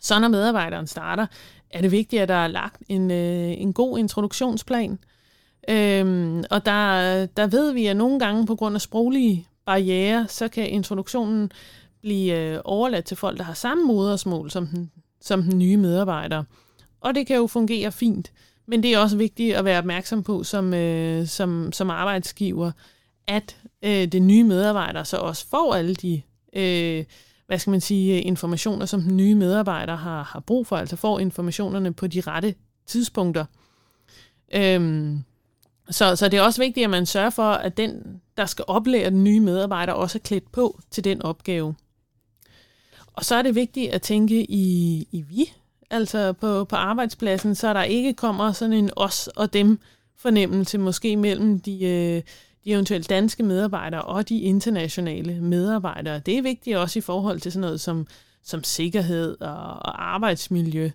Så 0.00 0.18
når 0.18 0.28
medarbejderen 0.28 0.86
starter, 0.86 1.26
er 1.70 1.80
det 1.80 1.90
vigtigt, 1.90 2.22
at 2.22 2.28
der 2.28 2.34
er 2.34 2.48
lagt 2.48 2.82
en, 2.88 3.10
øh, 3.10 3.60
en 3.60 3.72
god 3.72 3.98
introduktionsplan. 3.98 4.98
Øhm, 5.68 6.44
og 6.50 6.66
der, 6.66 7.26
der 7.26 7.46
ved 7.46 7.72
vi, 7.72 7.86
at 7.86 7.96
nogle 7.96 8.18
gange 8.18 8.46
på 8.46 8.54
grund 8.54 8.74
af 8.74 8.80
sproglige 8.80 9.48
barriere, 9.66 10.26
så 10.28 10.48
kan 10.48 10.68
introduktionen 10.68 11.50
blive 12.00 12.38
øh, 12.38 12.60
overladt 12.64 13.04
til 13.04 13.16
folk, 13.16 13.38
der 13.38 13.44
har 13.44 13.54
samme 13.54 13.84
modersmål 13.84 14.50
som 14.50 14.66
den, 14.66 14.90
som 15.20 15.42
den 15.42 15.58
nye 15.58 15.76
medarbejder. 15.76 16.44
Og 17.04 17.14
det 17.14 17.26
kan 17.26 17.36
jo 17.36 17.46
fungere 17.46 17.92
fint. 17.92 18.32
Men 18.66 18.82
det 18.82 18.94
er 18.94 18.98
også 18.98 19.16
vigtigt 19.16 19.56
at 19.56 19.64
være 19.64 19.78
opmærksom 19.78 20.22
på 20.22 20.44
som, 20.44 20.74
øh, 20.74 21.26
som, 21.26 21.72
som 21.72 21.90
arbejdsgiver, 21.90 22.72
at 23.26 23.56
øh, 23.82 24.06
det 24.06 24.22
nye 24.22 24.44
medarbejder 24.44 25.04
så 25.04 25.16
også 25.16 25.46
får 25.46 25.74
alle 25.74 25.94
de 25.94 26.22
øh, 26.52 27.04
hvad 27.46 27.58
skal 27.58 27.70
man 27.70 27.80
sige, 27.80 28.22
informationer, 28.22 28.86
som 28.86 29.00
den 29.00 29.16
nye 29.16 29.34
medarbejder 29.34 29.96
har, 29.96 30.22
har 30.22 30.40
brug 30.40 30.66
for, 30.66 30.76
altså 30.76 30.96
får 30.96 31.18
informationerne 31.18 31.92
på 31.92 32.06
de 32.06 32.20
rette 32.20 32.54
tidspunkter. 32.86 33.44
Øhm, 34.54 35.24
så, 35.90 36.16
så 36.16 36.28
det 36.28 36.38
er 36.38 36.42
også 36.42 36.62
vigtigt, 36.62 36.84
at 36.84 36.90
man 36.90 37.06
sørger 37.06 37.30
for, 37.30 37.50
at 37.52 37.76
den, 37.76 38.20
der 38.36 38.46
skal 38.46 38.64
oplære 38.68 39.10
den 39.10 39.24
nye 39.24 39.40
medarbejder, 39.40 39.92
også 39.92 40.18
er 40.18 40.22
klædt 40.22 40.52
på 40.52 40.80
til 40.90 41.04
den 41.04 41.22
opgave. 41.22 41.74
Og 43.12 43.24
så 43.24 43.34
er 43.34 43.42
det 43.42 43.54
vigtigt 43.54 43.92
at 43.92 44.02
tænke 44.02 44.50
i, 44.50 45.08
i 45.12 45.20
vi, 45.20 45.52
altså 45.94 46.32
på, 46.32 46.64
på 46.64 46.76
arbejdspladsen, 46.76 47.54
så 47.54 47.74
der 47.74 47.82
ikke 47.82 48.14
kommer 48.14 48.52
sådan 48.52 48.72
en 48.72 48.90
os 48.96 49.28
og 49.28 49.52
dem 49.52 49.78
fornemmelse, 50.18 50.78
måske 50.78 51.16
mellem 51.16 51.60
de, 51.60 51.84
øh, 51.84 52.22
de 52.64 52.72
eventuelt 52.72 53.10
danske 53.10 53.42
medarbejdere 53.42 54.02
og 54.02 54.28
de 54.28 54.40
internationale 54.40 55.40
medarbejdere. 55.40 56.18
Det 56.18 56.38
er 56.38 56.42
vigtigt 56.42 56.76
også 56.76 56.98
i 56.98 57.02
forhold 57.02 57.40
til 57.40 57.52
sådan 57.52 57.60
noget 57.60 57.80
som, 57.80 58.06
som 58.42 58.64
sikkerhed 58.64 59.40
og, 59.40 59.56
og 59.56 60.14
arbejdsmiljø, 60.14 60.90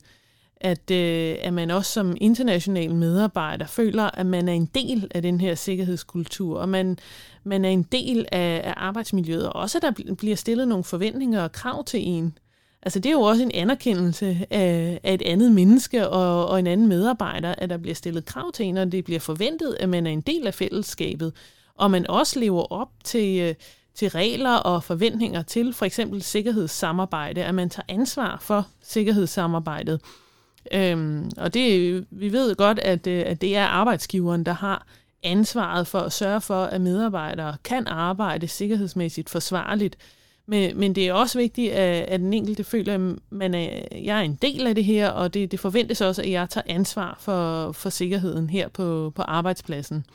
at, 0.62 0.92
øh, 0.92 1.36
at 1.42 1.54
man 1.54 1.72
også 1.72 1.92
som 1.92 2.18
international 2.22 2.96
medarbejder 2.96 3.66
føler, 3.66 4.04
at 4.04 4.26
man 4.26 4.50
er 4.50 4.54
en 4.54 4.66
del 4.66 5.08
af 5.12 5.22
den 5.22 5.42
her 5.42 5.56
sikkerhedskultur, 5.56 6.60
og 6.60 6.70
man, 6.70 6.98
man 7.44 7.66
er 7.66 7.70
en 7.70 7.84
del 7.84 8.26
af, 8.32 8.62
af 8.64 8.74
arbejdsmiljøet, 8.78 9.50
og 9.50 9.56
også 9.56 9.78
at 9.78 9.82
der 9.82 10.16
bliver 10.16 10.36
stillet 10.36 10.68
nogle 10.68 10.84
forventninger 10.84 11.44
og 11.44 11.52
krav 11.52 11.86
til 11.86 12.08
en. 12.08 12.38
Altså 12.84 13.00
det 13.00 13.10
er 13.10 13.14
jo 13.14 13.22
også 13.22 13.44
en 13.44 13.52
anerkendelse 13.54 14.46
af, 14.50 15.00
af 15.04 15.14
et 15.14 15.22
andet 15.22 15.52
menneske 15.52 16.10
og, 16.10 16.48
og 16.48 16.60
en 16.60 16.68
anden 16.68 16.88
medarbejder, 16.88 17.56
at 17.58 17.70
der 17.70 17.78
bliver 17.78 17.96
stillet 17.96 18.26
krav 18.26 18.52
til 18.52 18.66
en, 18.66 18.78
og 18.78 18.92
det 18.92 19.06
bliver 19.06 19.20
forventet, 19.20 19.78
at 19.80 19.90
man 19.90 20.08
er 20.08 20.12
en 20.12 20.22
del 20.22 20.48
af 20.48 20.54
fællesskabet, 20.54 21.34
og 21.76 21.92
man 21.92 22.08
også 22.08 22.40
lever 22.40 22.72
op 22.72 22.90
til, 23.04 23.40
øh, 23.40 23.56
til 23.96 24.10
regler 24.10 24.56
og 24.56 24.84
forventninger 24.84 25.42
til 25.42 25.74
for 25.74 25.86
eksempel 25.86 26.22
sikkerhedssamarbejde, 26.22 27.44
at 27.44 27.56
man 27.56 27.70
tager 27.70 27.86
ansvar 27.88 28.38
for 28.42 28.68
sikkerhedssamarbejdet. 28.84 30.02
Øhm, 30.74 31.30
og 31.38 31.54
det, 31.54 32.06
vi 32.12 32.32
ved 32.32 32.56
godt, 32.56 32.80
at, 32.80 33.08
øh, 33.08 33.24
at 33.26 33.42
det 33.42 33.56
er 33.56 33.66
arbejdsgiveren, 33.66 34.44
der 34.44 34.54
har 34.54 34.88
ansvaret 35.24 35.88
for 35.88 36.00
at 36.00 36.14
sørge 36.14 36.42
for, 36.42 36.64
at 36.64 36.82
medarbejdere 36.82 37.58
kan 37.64 37.88
arbejde 37.88 38.48
sikkerhedsmæssigt 38.48 39.30
forsvarligt. 39.30 39.98
Men, 40.50 40.80
men 40.80 40.96
det 40.96 41.08
er 41.08 41.14
også 41.14 41.38
vigtigt, 41.38 41.72
at, 41.72 42.06
at 42.06 42.20
den 42.20 42.34
enkelte 42.34 42.64
føler, 42.64 42.94
at 42.94 43.16
man 43.30 43.54
er, 43.54 43.82
jeg 43.92 44.18
er 44.18 44.22
en 44.22 44.36
del 44.42 44.68
af 44.68 44.76
det 44.76 44.86
her, 44.86 45.10
og 45.10 45.34
det, 45.34 45.52
det 45.52 45.60
forventes 45.60 46.02
også, 46.02 46.22
at 46.22 46.32
jeg 46.32 46.50
tager 46.50 46.66
ansvar 46.68 47.18
for, 47.20 47.72
for 47.72 47.90
sikkerheden 47.90 48.50
her 48.50 48.68
på, 48.68 49.12
på 49.16 49.22
arbejdspladsen 49.22 50.06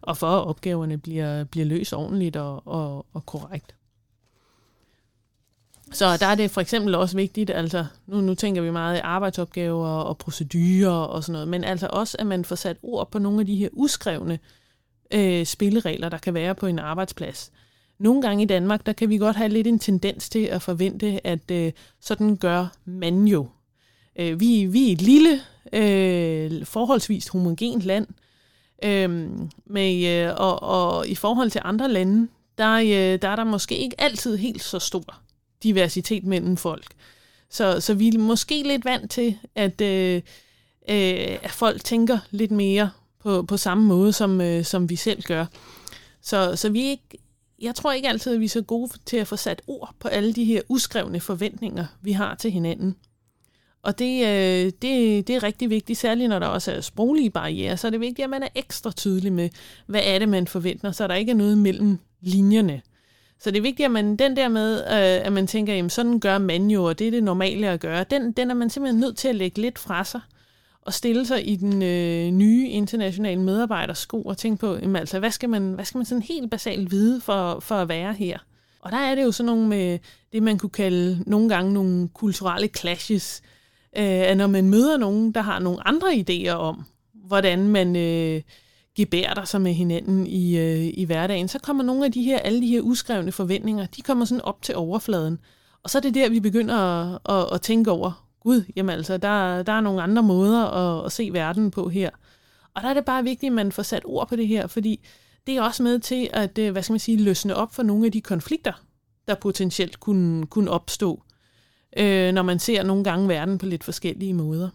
og 0.00 0.16
for 0.16 0.26
at 0.26 0.46
opgaverne 0.46 0.98
bliver, 0.98 1.44
bliver 1.44 1.66
løst 1.66 1.92
ordentligt 1.92 2.36
og, 2.36 2.66
og, 2.66 3.06
og 3.12 3.26
korrekt. 3.26 3.74
Så 5.92 6.16
der 6.16 6.26
er 6.26 6.34
det 6.34 6.50
for 6.50 6.60
eksempel 6.60 6.94
også 6.94 7.16
vigtigt, 7.16 7.50
altså 7.50 7.86
nu, 8.06 8.20
nu 8.20 8.34
tænker 8.34 8.62
vi 8.62 8.70
meget 8.70 8.96
i 8.96 9.00
arbejdsopgaver 9.04 9.88
og 9.88 10.18
procedurer 10.18 10.90
og 10.90 11.24
sådan 11.24 11.32
noget, 11.32 11.48
men 11.48 11.64
altså 11.64 11.88
også, 11.92 12.16
at 12.18 12.26
man 12.26 12.44
får 12.44 12.56
sat 12.56 12.76
ord 12.82 13.10
på 13.10 13.18
nogle 13.18 13.40
af 13.40 13.46
de 13.46 13.56
her 13.56 13.68
uskrevne 13.72 14.38
øh, 15.10 15.46
spilleregler, 15.46 16.08
der 16.08 16.18
kan 16.18 16.34
være 16.34 16.54
på 16.54 16.66
en 16.66 16.78
arbejdsplads. 16.78 17.52
Nogle 17.98 18.22
gange 18.22 18.42
i 18.42 18.46
Danmark, 18.46 18.86
der 18.86 18.92
kan 18.92 19.10
vi 19.10 19.18
godt 19.18 19.36
have 19.36 19.48
lidt 19.48 19.66
en 19.66 19.78
tendens 19.78 20.28
til 20.28 20.44
at 20.44 20.62
forvente, 20.62 21.26
at 21.26 21.50
øh, 21.50 21.72
sådan 22.00 22.36
gør 22.36 22.66
man 22.84 23.24
jo. 23.24 23.46
Øh, 24.16 24.40
vi, 24.40 24.64
vi 24.64 24.88
er 24.88 24.92
et 24.92 25.02
lille, 25.02 25.40
øh, 25.72 26.66
forholdsvis 26.66 27.28
homogent 27.28 27.82
land, 27.82 28.06
øh, 28.84 29.30
med, 29.66 30.06
øh, 30.06 30.34
og, 30.36 30.62
og 30.62 31.08
i 31.08 31.14
forhold 31.14 31.50
til 31.50 31.60
andre 31.64 31.92
lande, 31.92 32.28
der, 32.58 32.74
øh, 32.74 33.22
der 33.22 33.28
er 33.28 33.36
der 33.36 33.44
måske 33.44 33.78
ikke 33.78 34.00
altid 34.00 34.36
helt 34.36 34.62
så 34.62 34.78
stor 34.78 35.20
diversitet 35.62 36.24
mellem 36.24 36.56
folk. 36.56 36.86
Så, 37.50 37.80
så 37.80 37.94
vi 37.94 38.08
er 38.08 38.18
måske 38.18 38.62
lidt 38.62 38.84
vant 38.84 39.10
til, 39.10 39.38
at, 39.54 39.80
øh, 39.80 40.22
øh, 40.88 41.38
at 41.42 41.50
folk 41.50 41.84
tænker 41.84 42.18
lidt 42.30 42.50
mere 42.50 42.90
på, 43.22 43.42
på 43.42 43.56
samme 43.56 43.84
måde, 43.84 44.12
som, 44.12 44.40
øh, 44.40 44.64
som 44.64 44.90
vi 44.90 44.96
selv 44.96 45.22
gør. 45.22 45.46
Så, 46.22 46.56
så 46.56 46.68
vi 46.68 46.82
ikke, 46.82 47.18
jeg 47.62 47.74
tror 47.74 47.92
ikke 47.92 48.08
altid, 48.08 48.34
at 48.34 48.40
vi 48.40 48.44
er 48.44 48.48
så 48.48 48.62
gode 48.62 48.92
til 49.06 49.16
at 49.16 49.26
få 49.26 49.36
sat 49.36 49.62
ord 49.66 49.94
på 49.98 50.08
alle 50.08 50.32
de 50.32 50.44
her 50.44 50.60
uskrevne 50.68 51.20
forventninger, 51.20 51.86
vi 52.02 52.12
har 52.12 52.34
til 52.34 52.50
hinanden. 52.50 52.96
Og 53.82 53.98
det, 53.98 54.26
øh, 54.26 54.72
det, 54.82 55.26
det 55.26 55.30
er 55.30 55.42
rigtig 55.42 55.70
vigtigt, 55.70 55.98
særligt 55.98 56.28
når 56.28 56.38
der 56.38 56.46
også 56.46 56.72
er 56.72 56.80
sproglige 56.80 57.30
barriere, 57.30 57.76
så 57.76 57.86
er 57.86 57.90
det 57.90 58.00
vigtigt, 58.00 58.24
at 58.24 58.30
man 58.30 58.42
er 58.42 58.48
ekstra 58.54 58.92
tydelig 58.92 59.32
med, 59.32 59.50
hvad 59.86 60.00
er 60.04 60.18
det, 60.18 60.28
man 60.28 60.46
forventer, 60.46 60.92
så 60.92 61.06
der 61.06 61.14
ikke 61.14 61.30
er 61.30 61.36
noget 61.36 61.58
mellem 61.58 61.98
linjerne. 62.20 62.82
Så 63.40 63.50
det 63.50 63.58
er 63.58 63.62
vigtigt, 63.62 63.84
at 63.84 63.90
man 63.90 64.16
den 64.16 64.36
der 64.36 64.48
med, 64.48 64.78
øh, 64.78 65.26
at 65.26 65.32
man 65.32 65.46
tænker, 65.46 65.74
jamen 65.74 65.90
sådan 65.90 66.20
gør 66.20 66.38
man 66.38 66.70
jo, 66.70 66.84
og 66.84 66.98
det 66.98 67.06
er 67.06 67.10
det 67.10 67.24
normale 67.24 67.68
at 67.68 67.80
gøre, 67.80 68.04
den, 68.10 68.32
den 68.32 68.50
er 68.50 68.54
man 68.54 68.70
simpelthen 68.70 69.00
nødt 69.00 69.16
til 69.16 69.28
at 69.28 69.34
lægge 69.34 69.60
lidt 69.60 69.78
fra 69.78 70.04
sig 70.04 70.20
og 70.86 70.94
stille 70.94 71.26
sig 71.26 71.48
i 71.48 71.56
den 71.56 71.82
øh, 71.82 72.30
nye 72.30 72.68
internationale 72.68 73.40
medarbejders 73.40 73.98
sko 73.98 74.22
og 74.22 74.38
tænke 74.38 74.60
på, 74.60 74.74
jamen, 74.74 74.96
altså, 74.96 75.18
hvad, 75.18 75.30
skal 75.30 75.48
man, 75.48 75.72
hvad 75.72 75.84
skal 75.84 75.98
man 75.98 76.04
sådan 76.04 76.22
helt 76.22 76.50
basalt 76.50 76.90
vide 76.90 77.20
for, 77.20 77.60
for 77.60 77.74
at 77.74 77.88
være 77.88 78.12
her? 78.12 78.38
Og 78.80 78.92
der 78.92 78.98
er 78.98 79.14
det 79.14 79.22
jo 79.22 79.32
sådan 79.32 79.46
nogle 79.46 79.68
med 79.68 79.98
det, 80.32 80.42
man 80.42 80.58
kunne 80.58 80.70
kalde 80.70 81.24
nogle 81.26 81.48
gange 81.48 81.72
nogle 81.72 82.08
kulturelle 82.08 82.68
clashes, 82.76 83.42
øh, 83.96 84.04
at 84.04 84.36
når 84.36 84.46
man 84.46 84.68
møder 84.68 84.96
nogen, 84.96 85.32
der 85.32 85.40
har 85.40 85.58
nogle 85.58 85.88
andre 85.88 86.08
idéer 86.08 86.52
om, 86.52 86.84
hvordan 87.26 87.68
man 87.68 87.96
øh, 87.96 88.42
gebærder 88.96 89.44
sig 89.44 89.60
med 89.60 89.72
hinanden 89.72 90.26
i, 90.26 90.58
øh, 90.58 90.92
i 90.94 91.04
hverdagen, 91.04 91.48
så 91.48 91.58
kommer 91.58 91.84
nogle 91.84 92.04
af 92.04 92.12
de 92.12 92.22
her, 92.22 92.38
alle 92.38 92.60
de 92.60 92.66
her 92.66 92.80
uskrevne 92.80 93.32
forventninger, 93.32 93.86
de 93.86 94.02
kommer 94.02 94.24
sådan 94.24 94.44
op 94.44 94.62
til 94.62 94.76
overfladen. 94.76 95.38
Og 95.82 95.90
så 95.90 95.98
er 95.98 96.02
det 96.02 96.14
der, 96.14 96.28
vi 96.28 96.40
begynder 96.40 96.76
at, 96.76 97.18
at, 97.28 97.54
at 97.54 97.60
tænke 97.60 97.90
over, 97.90 98.23
gud, 98.44 98.64
jamen 98.76 98.96
altså, 98.96 99.16
der, 99.16 99.62
der 99.62 99.72
er 99.72 99.80
nogle 99.80 100.02
andre 100.02 100.22
måder 100.22 100.64
at, 100.64 101.06
at 101.06 101.12
se 101.12 101.30
verden 101.32 101.70
på 101.70 101.88
her. 101.88 102.10
Og 102.74 102.82
der 102.82 102.88
er 102.88 102.94
det 102.94 103.04
bare 103.04 103.24
vigtigt, 103.24 103.50
at 103.50 103.54
man 103.54 103.72
får 103.72 103.82
sat 103.82 104.02
ord 104.04 104.28
på 104.28 104.36
det 104.36 104.48
her, 104.48 104.66
fordi 104.66 105.06
det 105.46 105.56
er 105.56 105.62
også 105.62 105.82
med 105.82 105.98
til 105.98 106.30
at, 106.32 106.58
øh, 106.58 106.72
hvad 106.72 106.82
skal 106.82 106.92
man 106.92 107.00
sige, 107.00 107.22
løsne 107.22 107.56
op 107.56 107.74
for 107.74 107.82
nogle 107.82 108.06
af 108.06 108.12
de 108.12 108.20
konflikter, 108.20 108.72
der 109.28 109.34
potentielt 109.34 110.00
kunne, 110.00 110.46
kunne 110.46 110.70
opstå 110.70 111.22
øh, 111.96 112.32
når 112.32 112.42
man 112.42 112.58
ser 112.58 112.82
nogle 112.82 113.04
gange 113.04 113.28
verden 113.28 113.58
på 113.58 113.66
lidt 113.66 113.84
forskellige 113.84 114.34
måder. 114.34 114.68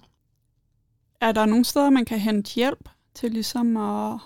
Er 1.22 1.32
der 1.32 1.46
nogle 1.46 1.66
steder, 1.66 1.90
man 1.90 2.06
kan 2.06 2.20
hente 2.20 2.56
hjælp 2.56 2.90
til 3.14 3.32
ligesom 3.32 3.78
at, 3.78 4.20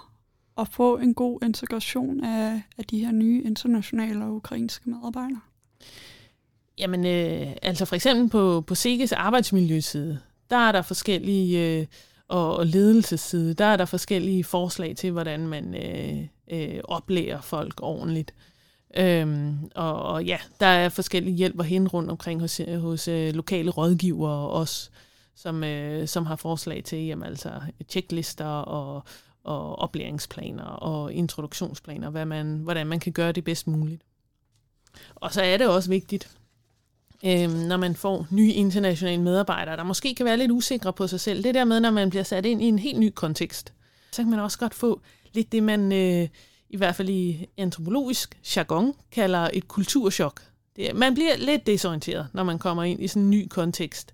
at 0.58 0.67
få 0.67 0.97
en 0.97 1.13
god 1.13 1.43
integration 1.43 2.23
af, 2.23 2.62
af 2.77 2.84
de 2.84 3.06
her 3.06 3.12
nye 3.12 3.43
internationale 3.43 4.25
og 4.25 4.34
ukrainske 4.34 4.89
medarbejdere? 4.89 5.41
Jamen, 6.77 7.05
øh, 7.05 7.53
altså 7.62 7.86
for 7.86 7.95
eksempel 7.95 8.29
på, 8.29 8.62
på 8.62 8.75
SIGES 8.75 9.12
arbejdsmiljøside, 9.12 10.19
der 10.49 10.57
er 10.57 10.71
der 10.71 10.81
forskellige, 10.81 11.79
øh, 11.79 11.86
og, 12.27 12.57
og 12.57 12.65
ledelsesside, 12.65 13.53
der 13.53 13.65
er 13.65 13.77
der 13.77 13.86
forskellige 13.86 14.43
forslag 14.43 14.95
til, 14.95 15.12
hvordan 15.12 15.47
man 15.47 15.75
øh, 15.75 16.27
øh, 16.51 16.79
oplærer 16.83 17.41
folk 17.41 17.73
ordentligt. 17.81 18.33
Øhm, 18.97 19.57
og, 19.75 20.01
og 20.03 20.25
ja, 20.25 20.38
der 20.59 20.65
er 20.65 20.89
forskellige 20.89 21.36
hjælp 21.36 21.59
og 21.59 21.65
hente 21.65 21.91
rundt 21.91 22.12
omkring 22.12 22.41
hos, 22.41 22.62
hos 22.77 23.07
øh, 23.07 23.33
lokale 23.33 23.71
rådgivere 23.71 24.49
også, 24.49 24.89
som, 25.36 25.63
øh, 25.63 26.07
som 26.07 26.25
har 26.25 26.36
forslag 26.36 26.83
til 26.83 27.05
jamen, 27.05 27.25
altså, 27.25 27.51
checklister 27.89 28.45
og, 28.45 29.03
og 29.43 29.79
oplæringsplaner 29.79 30.63
og 30.63 31.13
introduktionsplaner, 31.13 32.09
hvad 32.09 32.25
man, 32.25 32.57
hvordan 32.57 32.88
man 32.88 32.99
kan 32.99 33.13
gøre 33.13 33.31
det 33.31 33.43
bedst 33.43 33.67
muligt. 33.67 34.01
Og 35.15 35.33
så 35.33 35.41
er 35.41 35.57
det 35.57 35.67
også 35.67 35.89
vigtigt, 35.89 36.38
øh, 37.25 37.53
når 37.53 37.77
man 37.77 37.95
får 37.95 38.27
nye 38.29 38.53
internationale 38.53 39.21
medarbejdere, 39.21 39.77
der 39.77 39.83
måske 39.83 40.15
kan 40.15 40.25
være 40.25 40.38
lidt 40.38 40.51
usikre 40.51 40.93
på 40.93 41.07
sig 41.07 41.19
selv. 41.19 41.43
Det 41.43 41.55
der 41.55 41.63
med, 41.63 41.79
når 41.79 41.91
man 41.91 42.09
bliver 42.09 42.23
sat 42.23 42.45
ind 42.45 42.62
i 42.62 42.65
en 42.65 42.79
helt 42.79 42.99
ny 42.99 43.12
kontekst, 43.15 43.73
så 44.12 44.21
kan 44.21 44.29
man 44.29 44.39
også 44.39 44.57
godt 44.57 44.73
få 44.73 45.01
lidt 45.33 45.51
det, 45.51 45.63
man... 45.63 45.91
Øh, 45.91 46.27
i 46.73 46.77
hvert 46.77 46.95
fald 46.95 47.09
i 47.09 47.45
antropologisk 47.57 48.38
jargon, 48.55 48.93
kalder 49.12 49.49
et 49.53 49.67
kulturschok. 49.67 50.41
Det, 50.75 50.95
man 50.95 51.13
bliver 51.13 51.38
lidt 51.38 51.67
desorienteret, 51.67 52.27
når 52.33 52.43
man 52.43 52.59
kommer 52.59 52.83
ind 52.83 53.03
i 53.03 53.07
sådan 53.07 53.23
en 53.23 53.29
ny 53.29 53.47
kontekst. 53.47 54.13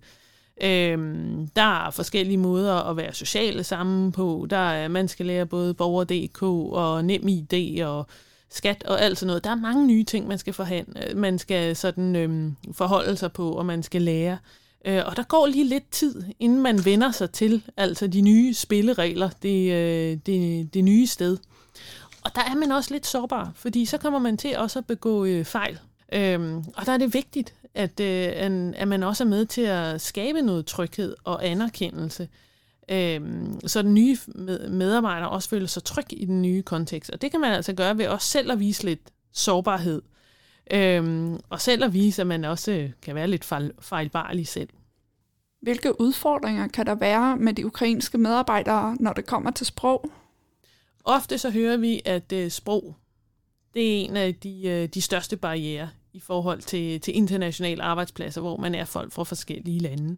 Øhm, 0.62 1.48
der 1.56 1.86
er 1.86 1.92
forskellige 1.92 2.38
måder 2.38 2.76
at 2.76 2.98
være 2.98 3.14
sociale 3.14 3.64
sammen 3.64 4.12
på. 4.12 4.48
Der 4.50 4.58
er, 4.58 4.88
man 4.88 5.08
skal 5.08 5.26
lære 5.26 5.46
både 5.46 5.74
Borger.dk 5.74 6.44
og 6.44 7.06
NemID 7.06 7.84
og 7.84 8.08
skat 8.50 8.84
og 8.84 9.02
alt 9.02 9.18
sådan 9.18 9.28
noget. 9.28 9.44
Der 9.44 9.50
er 9.50 9.56
mange 9.56 9.88
nye 9.88 10.04
ting, 10.04 10.28
man 10.28 10.38
skal, 10.38 10.54
forhandle, 10.54 11.16
man 11.16 11.40
skal 11.40 11.76
sådan, 11.76 12.16
øhm, 12.16 12.56
forholde 12.72 13.18
sig 13.18 13.32
på, 13.32 13.52
og 13.52 13.66
man 13.66 13.84
skal 13.84 14.02
lære. 14.02 14.38
Øh, 14.86 15.02
og 15.06 15.16
der 15.16 15.24
går 15.24 15.48
lige 15.48 15.68
lidt 15.68 15.92
tid, 15.92 16.24
inden 16.40 16.62
man 16.62 16.86
vender 16.86 17.12
sig 17.12 17.32
til 17.32 17.64
altså 17.78 18.08
de 18.08 18.22
nye 18.22 18.54
spilleregler, 18.54 19.30
det, 19.44 19.72
øh, 19.72 20.18
det, 20.26 20.74
det 20.74 20.84
nye 20.84 21.08
sted. 21.08 21.38
Og 22.24 22.36
der 22.36 22.42
er 22.42 22.56
man 22.56 22.72
også 22.72 22.94
lidt 22.94 23.08
sårbar, 23.08 23.52
fordi 23.56 23.86
så 23.86 23.98
kommer 23.98 24.20
man 24.20 24.38
til 24.38 24.58
også 24.58 24.80
at 24.80 24.86
begå 24.86 25.26
øh, 25.26 25.46
fejl. 25.46 25.80
Øhm, 26.14 26.58
og 26.58 26.86
der 26.86 26.92
er 26.92 26.98
det 26.98 27.14
vigtigt, 27.14 27.54
at, 27.76 28.00
øh, 28.00 28.74
at 28.76 28.88
man 28.88 29.04
også 29.04 29.24
er 29.24 29.28
med 29.28 29.46
til 29.46 29.62
at 29.62 30.02
skabe 30.02 30.42
noget 30.42 30.66
tryghed 30.66 31.16
og 31.24 31.48
anerkendelse, 31.48 32.28
øhm, 32.90 33.60
så 33.68 33.82
den 33.82 33.94
nye 33.94 34.18
medarbejder 34.70 35.26
også 35.26 35.50
føler 35.50 35.68
sig 35.68 35.84
tryg 35.84 36.06
i 36.10 36.26
den 36.26 36.42
nye 36.42 36.62
kontekst. 36.62 37.10
Og 37.10 37.22
det 37.22 37.32
kan 37.32 37.40
man 37.40 37.54
altså 37.54 37.74
gøre 37.74 37.98
ved 37.98 38.08
også 38.08 38.28
selv 38.28 38.52
at 38.52 38.60
vise 38.60 38.86
lidt 38.86 39.02
sårbarhed. 39.32 40.02
Øhm, 40.74 41.40
og 41.50 41.62
selv 41.62 41.84
at 41.84 41.94
vise, 41.94 42.22
at 42.22 42.28
man 42.28 42.46
også 42.46 42.90
kan 43.02 43.16
være 43.16 43.28
lidt 43.28 43.46
fejl, 43.46 43.72
fejlbarlig 43.80 44.48
selv. 44.48 44.70
Hvilke 45.62 46.02
udfordringer 46.02 46.68
kan 46.68 46.86
der 46.86 46.96
være 46.96 47.38
med 47.38 47.54
de 47.54 47.66
ukrainske 47.66 48.18
medarbejdere, 48.18 48.98
når 49.00 49.14
det 49.14 49.26
kommer 49.26 49.52
til 49.52 49.66
sprog? 49.66 50.12
Ofte 51.04 51.38
så 51.38 51.50
hører 51.50 51.78
vi, 51.78 52.02
at 52.06 52.32
øh, 52.32 52.52
sprog 52.52 52.96
det 53.74 54.02
er 54.02 54.06
en 54.06 54.18
af 54.18 54.36
de, 54.36 54.68
øh, 54.68 54.90
de 54.90 55.02
største 55.02 55.38
barriere 55.38 55.90
i 56.14 56.20
forhold 56.20 56.62
til, 56.62 57.02
til 57.02 57.16
internationale 57.18 57.84
arbejdspladser, 57.84 58.42
hvor 58.42 58.58
man 58.58 58.76
er 58.76 58.86
folk 58.86 59.12
fra 59.12 59.24
forskellige 59.24 59.80
lande. 59.80 60.18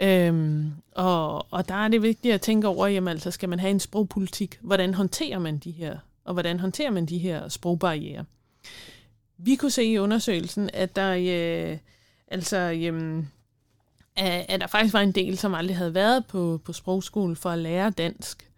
Øhm, 0.00 0.72
og, 0.94 1.52
og 1.52 1.68
der 1.68 1.74
er 1.74 1.88
det 1.88 2.02
vigtigt 2.02 2.34
at 2.34 2.40
tænke 2.40 2.68
over, 2.68 2.86
jamen 2.86 3.08
altså 3.08 3.30
skal 3.30 3.48
man 3.48 3.60
have 3.60 3.70
en 3.70 3.80
sprogpolitik? 3.80 4.58
Hvordan 4.60 4.94
håndterer 4.94 5.38
man 5.38 5.58
de 5.58 5.70
her, 5.70 5.98
og 6.24 6.32
hvordan 6.32 6.60
håndterer 6.60 6.90
man 6.90 7.06
de 7.06 7.18
her 7.18 7.48
sprogbarriere? 7.48 8.24
Vi 9.38 9.54
kunne 9.54 9.70
se 9.70 9.84
i 9.84 9.98
undersøgelsen, 9.98 10.70
at 10.72 10.96
der, 10.96 11.14
øh, 11.14 11.78
altså, 12.28 12.56
øh, 12.56 13.24
at 14.48 14.60
der 14.60 14.66
faktisk 14.66 14.94
var 14.94 15.00
en 15.00 15.12
del, 15.12 15.38
som 15.38 15.54
aldrig 15.54 15.76
havde 15.76 15.94
været 15.94 16.26
på, 16.26 16.60
på 16.64 16.72
sprogskole 16.72 17.36
for 17.36 17.50
at 17.50 17.58
lære 17.58 17.90
dansk. 17.90 18.50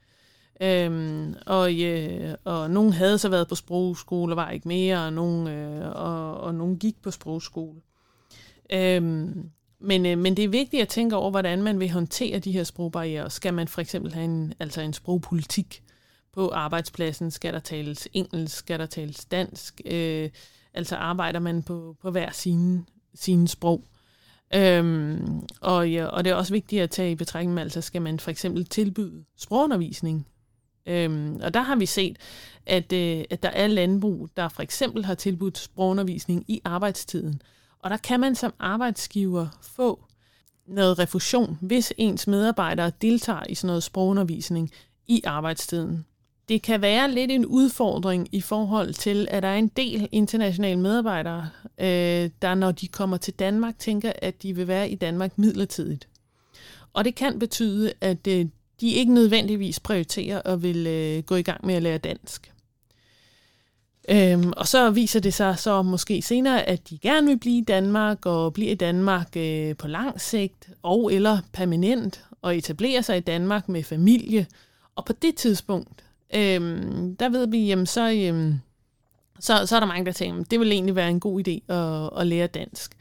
Øhm, 0.60 1.34
og, 1.46 1.74
øh, 1.80 2.34
og 2.44 2.70
nogen 2.70 2.92
havde 2.92 3.18
så 3.18 3.28
været 3.28 3.48
på 3.48 3.54
sprogskole 3.54 4.32
og 4.32 4.36
var 4.36 4.50
ikke 4.50 4.68
mere, 4.68 5.06
og 5.06 5.12
nogen, 5.12 5.48
øh, 5.48 5.88
og, 5.96 6.40
og 6.40 6.54
nogen 6.54 6.78
gik 6.78 7.02
på 7.02 7.10
sprogskole. 7.10 7.80
Øhm, 8.72 9.50
men, 9.82 10.06
øh, 10.06 10.18
men 10.18 10.36
det 10.36 10.44
er 10.44 10.48
vigtigt 10.48 10.82
at 10.82 10.88
tænke 10.88 11.16
over, 11.16 11.30
hvordan 11.30 11.62
man 11.62 11.80
vil 11.80 11.90
håndtere 11.90 12.38
de 12.38 12.52
her 12.52 12.64
sprogbarriere. 12.64 13.30
Skal 13.30 13.54
man 13.54 13.68
for 13.68 13.80
eksempel 13.80 14.14
have 14.14 14.24
en, 14.24 14.54
altså 14.60 14.80
en 14.80 14.92
sprogpolitik 14.92 15.82
på 16.32 16.50
arbejdspladsen? 16.50 17.30
Skal 17.30 17.52
der 17.52 17.60
tales 17.60 18.08
engelsk? 18.12 18.56
Skal 18.56 18.78
der 18.78 18.86
tales 18.86 19.24
dansk? 19.24 19.80
Øh, 19.84 20.30
altså 20.74 20.96
arbejder 20.96 21.40
man 21.40 21.62
på, 21.62 21.96
på 22.02 22.10
hver 22.10 22.30
sine, 22.30 22.84
sine 23.14 23.48
sprog? 23.48 23.84
Øhm, 24.54 25.40
og, 25.60 25.90
ja, 25.90 26.06
og 26.06 26.24
det 26.24 26.30
er 26.30 26.34
også 26.34 26.52
vigtigt 26.52 26.82
at 26.82 26.90
tage 26.90 27.10
i 27.10 27.14
betragtning, 27.14 27.60
altså 27.60 27.80
skal 27.80 28.02
man 28.02 28.20
for 28.20 28.30
eksempel 28.30 28.64
tilbyde 28.64 29.24
sprogundervisning 29.36 30.26
Øhm, 30.86 31.40
og 31.42 31.54
der 31.54 31.60
har 31.60 31.76
vi 31.76 31.86
set, 31.86 32.16
at, 32.66 32.92
øh, 32.92 33.24
at 33.30 33.42
der 33.42 33.48
er 33.48 33.66
landbrug, 33.66 34.28
der 34.36 34.48
for 34.48 34.62
eksempel 34.62 35.04
har 35.04 35.14
tilbudt 35.14 35.58
sprogundervisning 35.58 36.44
i 36.48 36.60
arbejdstiden. 36.64 37.42
Og 37.82 37.90
der 37.90 37.96
kan 37.96 38.20
man 38.20 38.34
som 38.34 38.54
arbejdsgiver 38.58 39.46
få 39.62 40.04
noget 40.66 40.98
refusion, 40.98 41.58
hvis 41.60 41.92
ens 41.96 42.26
medarbejdere 42.26 42.92
deltager 43.02 43.44
i 43.48 43.54
sådan 43.54 43.66
noget 43.66 43.82
sprogundervisning 43.82 44.70
i 45.06 45.22
arbejdstiden. 45.24 46.06
Det 46.48 46.62
kan 46.62 46.82
være 46.82 47.10
lidt 47.10 47.30
en 47.30 47.46
udfordring 47.46 48.28
i 48.32 48.40
forhold 48.40 48.94
til, 48.94 49.28
at 49.30 49.42
der 49.42 49.48
er 49.48 49.56
en 49.56 49.68
del 49.68 50.08
internationale 50.12 50.80
medarbejdere, 50.80 51.48
øh, 51.78 52.30
der 52.42 52.54
når 52.54 52.72
de 52.72 52.88
kommer 52.88 53.16
til 53.16 53.34
Danmark, 53.34 53.78
tænker, 53.78 54.12
at 54.22 54.42
de 54.42 54.56
vil 54.56 54.68
være 54.68 54.90
i 54.90 54.94
Danmark 54.94 55.38
midlertidigt. 55.38 56.08
Og 56.92 57.04
det 57.04 57.14
kan 57.14 57.38
betyde, 57.38 57.92
at 58.00 58.26
øh, 58.26 58.46
de 58.80 58.92
ikke 58.92 59.14
nødvendigvis 59.14 59.80
prioriterer 59.80 60.42
at 60.44 60.62
vil 60.62 60.86
øh, 60.86 61.22
gå 61.22 61.34
i 61.34 61.42
gang 61.42 61.66
med 61.66 61.74
at 61.74 61.82
lære 61.82 61.98
dansk. 61.98 62.52
Øhm, 64.08 64.52
og 64.56 64.68
så 64.68 64.90
viser 64.90 65.20
det 65.20 65.34
sig 65.34 65.58
så 65.58 65.82
måske 65.82 66.22
senere, 66.22 66.62
at 66.68 66.90
de 66.90 66.98
gerne 66.98 67.26
vil 67.26 67.38
blive 67.38 67.58
i 67.58 67.64
Danmark 67.64 68.26
og 68.26 68.52
blive 68.52 68.70
i 68.70 68.74
Danmark 68.74 69.36
øh, 69.36 69.76
på 69.76 69.88
lang 69.88 70.20
sigt 70.20 70.70
og 70.82 71.12
eller 71.12 71.38
permanent 71.52 72.24
og 72.42 72.56
etablere 72.56 73.02
sig 73.02 73.16
i 73.16 73.20
Danmark 73.20 73.68
med 73.68 73.82
familie. 73.82 74.46
Og 74.96 75.04
på 75.04 75.12
det 75.12 75.34
tidspunkt, 75.34 76.04
øhm, 76.34 77.16
der 77.16 77.28
ved 77.28 77.46
vi, 77.46 77.66
jamen, 77.66 77.86
så, 77.86 78.12
øhm, 78.12 78.54
så, 79.40 79.66
så 79.66 79.76
er 79.76 79.80
der 79.80 79.86
mange, 79.86 80.06
der 80.06 80.12
tænker, 80.12 80.40
at 80.40 80.50
det 80.50 80.60
vil 80.60 80.72
egentlig 80.72 80.96
være 80.96 81.10
en 81.10 81.20
god 81.20 81.48
idé 81.48 81.72
at, 81.74 82.20
at 82.20 82.26
lære 82.26 82.46
dansk. 82.46 82.96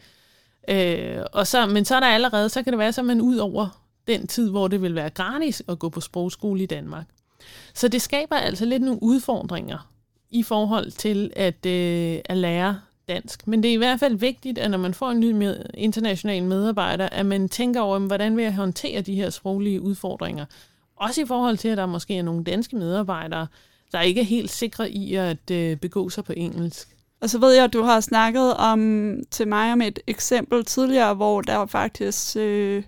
Øh, 0.69 1.23
og 1.33 1.47
så, 1.47 1.65
men 1.65 1.85
så 1.85 1.95
er 1.95 1.99
der 1.99 2.07
allerede, 2.07 2.49
så 2.49 2.63
kan 2.63 2.73
det 2.73 2.79
være, 2.79 2.93
at 2.97 3.05
man 3.05 3.21
ud 3.21 3.37
over 3.37 3.81
den 4.07 4.27
tid, 4.27 4.49
hvor 4.49 4.67
det 4.67 4.81
vil 4.81 4.95
være 4.95 5.09
gratis 5.09 5.63
at 5.67 5.79
gå 5.79 5.89
på 5.89 6.01
sprogskole 6.01 6.63
i 6.63 6.65
Danmark. 6.65 7.05
Så 7.73 7.87
det 7.87 8.01
skaber 8.01 8.35
altså 8.35 8.65
lidt 8.65 8.83
nogle 8.83 9.03
udfordringer 9.03 9.91
i 10.31 10.43
forhold 10.43 10.91
til 10.91 11.31
at, 11.35 11.65
øh, 11.65 12.19
at 12.25 12.37
lære 12.37 12.79
dansk. 13.07 13.47
Men 13.47 13.63
det 13.63 13.69
er 13.69 13.73
i 13.73 13.77
hvert 13.77 13.99
fald 13.99 14.15
vigtigt, 14.15 14.57
at 14.57 14.71
når 14.71 14.77
man 14.77 14.93
får 14.93 15.09
en 15.09 15.19
ny 15.19 15.31
med, 15.31 15.65
international 15.73 16.43
medarbejder, 16.43 17.09
at 17.09 17.25
man 17.25 17.49
tænker 17.49 17.81
over, 17.81 17.99
hvordan 17.99 18.37
vil 18.37 18.43
jeg 18.43 18.55
håndtere 18.55 19.01
de 19.01 19.15
her 19.15 19.29
sproglige 19.29 19.81
udfordringer. 19.81 20.45
Også 20.95 21.21
i 21.21 21.25
forhold 21.25 21.57
til, 21.57 21.67
at 21.67 21.77
der 21.77 21.85
måske 21.85 22.17
er 22.17 22.23
nogle 22.23 22.43
danske 22.43 22.75
medarbejdere, 22.75 23.47
der 23.91 24.01
ikke 24.01 24.21
er 24.21 24.25
helt 24.25 24.49
sikre 24.49 24.91
i 24.91 25.15
at 25.15 25.51
øh, 25.51 25.77
begå 25.77 26.09
sig 26.09 26.23
på 26.23 26.33
engelsk. 26.37 26.87
Og 27.21 27.29
så 27.29 27.39
ved 27.39 27.53
jeg, 27.53 27.63
at 27.63 27.73
du 27.73 27.83
har 27.83 27.99
snakket 27.99 28.53
om 28.53 29.13
til 29.31 29.47
mig 29.47 29.73
om 29.73 29.81
et 29.81 29.99
eksempel 30.07 30.65
tidligere, 30.65 31.13
hvor 31.13 31.41
der 31.41 31.65
faktisk 31.65 32.37
øh, 32.37 32.83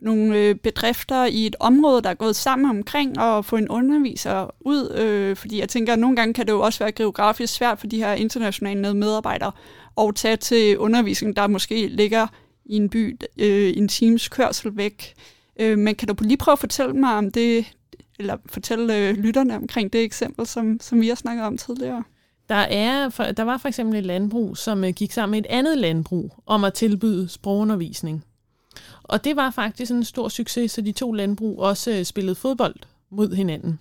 nogle 0.00 0.38
øh, 0.38 0.54
bedrifter 0.54 1.24
i 1.24 1.46
et 1.46 1.56
område, 1.60 2.02
der 2.02 2.10
er 2.10 2.14
gået 2.14 2.36
sammen 2.36 2.70
omkring 2.70 3.18
at 3.18 3.44
få 3.44 3.56
en 3.56 3.68
underviser 3.68 4.54
ud, 4.60 4.90
øh, 4.90 5.36
fordi 5.36 5.60
jeg 5.60 5.68
tænker, 5.68 5.92
at 5.92 5.98
nogle 5.98 6.16
gange 6.16 6.34
kan 6.34 6.46
det 6.46 6.52
jo 6.52 6.60
også 6.60 6.78
være 6.78 6.92
geografisk 6.92 7.54
svært 7.54 7.78
for 7.78 7.86
de 7.86 7.96
her 7.96 8.12
internationale 8.12 8.94
medarbejdere 8.94 9.52
at 10.00 10.14
tage 10.14 10.36
til 10.36 10.78
undervisning, 10.78 11.36
der 11.36 11.46
måske 11.46 11.86
ligger 11.86 12.26
i 12.64 12.76
en 12.76 12.88
by 12.88 13.20
øh, 13.38 13.72
en 13.76 13.88
times 13.88 14.28
kørsel 14.28 14.76
væk. 14.76 15.14
Øh, 15.60 15.78
men 15.78 15.94
kan 15.94 16.08
du 16.08 16.14
lige 16.20 16.36
prøve 16.36 16.52
at 16.52 16.58
fortælle 16.58 16.92
mig 16.92 17.14
om 17.14 17.30
det, 17.30 17.66
eller 18.18 18.36
fortælle 18.46 18.96
øh, 18.96 19.14
lytterne 19.14 19.56
omkring 19.56 19.92
det 19.92 20.02
eksempel, 20.02 20.46
som, 20.46 20.78
som 20.80 21.00
vi 21.00 21.08
har 21.08 21.14
snakket 21.14 21.44
om 21.44 21.58
tidligere? 21.58 22.04
Der, 22.48 22.54
er, 22.54 23.08
der 23.36 23.42
var 23.42 23.58
for 23.58 23.68
eksempel 23.68 23.98
et 23.98 24.06
landbrug, 24.06 24.56
som 24.56 24.84
øh, 24.84 24.90
gik 24.90 25.12
sammen 25.12 25.30
med 25.30 25.38
et 25.38 25.46
andet 25.50 25.78
landbrug 25.78 26.30
om 26.46 26.64
at 26.64 26.74
tilbyde 26.74 27.28
sprogundervisning. 27.28 28.24
Og 29.04 29.24
det 29.24 29.36
var 29.36 29.50
faktisk 29.50 29.90
en 29.90 30.04
stor 30.04 30.28
succes, 30.28 30.70
så 30.72 30.80
de 30.80 30.92
to 30.92 31.12
landbrug 31.12 31.58
også 31.58 31.90
øh, 31.90 32.04
spillede 32.04 32.34
fodbold 32.34 32.74
mod 33.10 33.34
hinanden. 33.34 33.78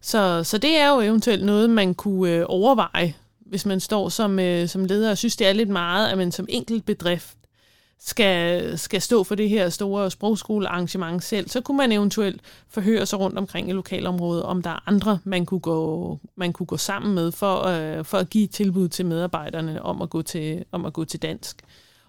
Så, 0.00 0.44
så 0.44 0.58
det 0.58 0.76
er 0.76 0.88
jo 0.88 1.00
eventuelt 1.00 1.44
noget, 1.44 1.70
man 1.70 1.94
kunne 1.94 2.30
øh, 2.30 2.44
overveje, 2.48 3.14
hvis 3.38 3.66
man 3.66 3.80
står 3.80 4.08
som, 4.08 4.38
øh, 4.38 4.68
som 4.68 4.84
leder 4.84 5.10
og 5.10 5.18
synes, 5.18 5.36
det 5.36 5.46
er 5.46 5.52
lidt 5.52 5.68
meget, 5.68 6.08
at 6.08 6.18
man 6.18 6.32
som 6.32 6.46
enkelt 6.48 6.86
bedrift 6.86 7.36
skal, 7.98 8.78
skal 8.78 9.02
stå 9.02 9.24
for 9.24 9.34
det 9.34 9.48
her 9.48 9.68
store 9.68 10.10
sprogskolearrangement 10.10 11.24
selv, 11.24 11.48
så 11.48 11.60
kunne 11.60 11.76
man 11.76 11.92
eventuelt 11.92 12.40
forhøre 12.68 13.06
sig 13.06 13.18
rundt 13.18 13.38
omkring 13.38 13.68
i 13.68 13.72
lokalområdet, 13.72 14.42
om 14.42 14.62
der 14.62 14.70
er 14.70 14.88
andre, 14.88 15.18
man 15.24 15.46
kunne 15.46 15.60
gå, 15.60 16.18
man 16.36 16.52
kunne 16.52 16.66
gå 16.66 16.76
sammen 16.76 17.14
med 17.14 17.32
for, 17.32 17.66
øh, 17.66 18.04
for 18.04 18.18
at 18.18 18.30
give 18.30 18.46
tilbud 18.46 18.88
til 18.88 19.06
medarbejderne 19.06 19.82
om 19.82 20.02
at 20.02 20.10
gå 20.10 20.22
til, 20.22 20.64
om 20.72 20.84
at 20.84 20.92
gå 20.92 21.04
til 21.04 21.22
dansk. 21.22 21.62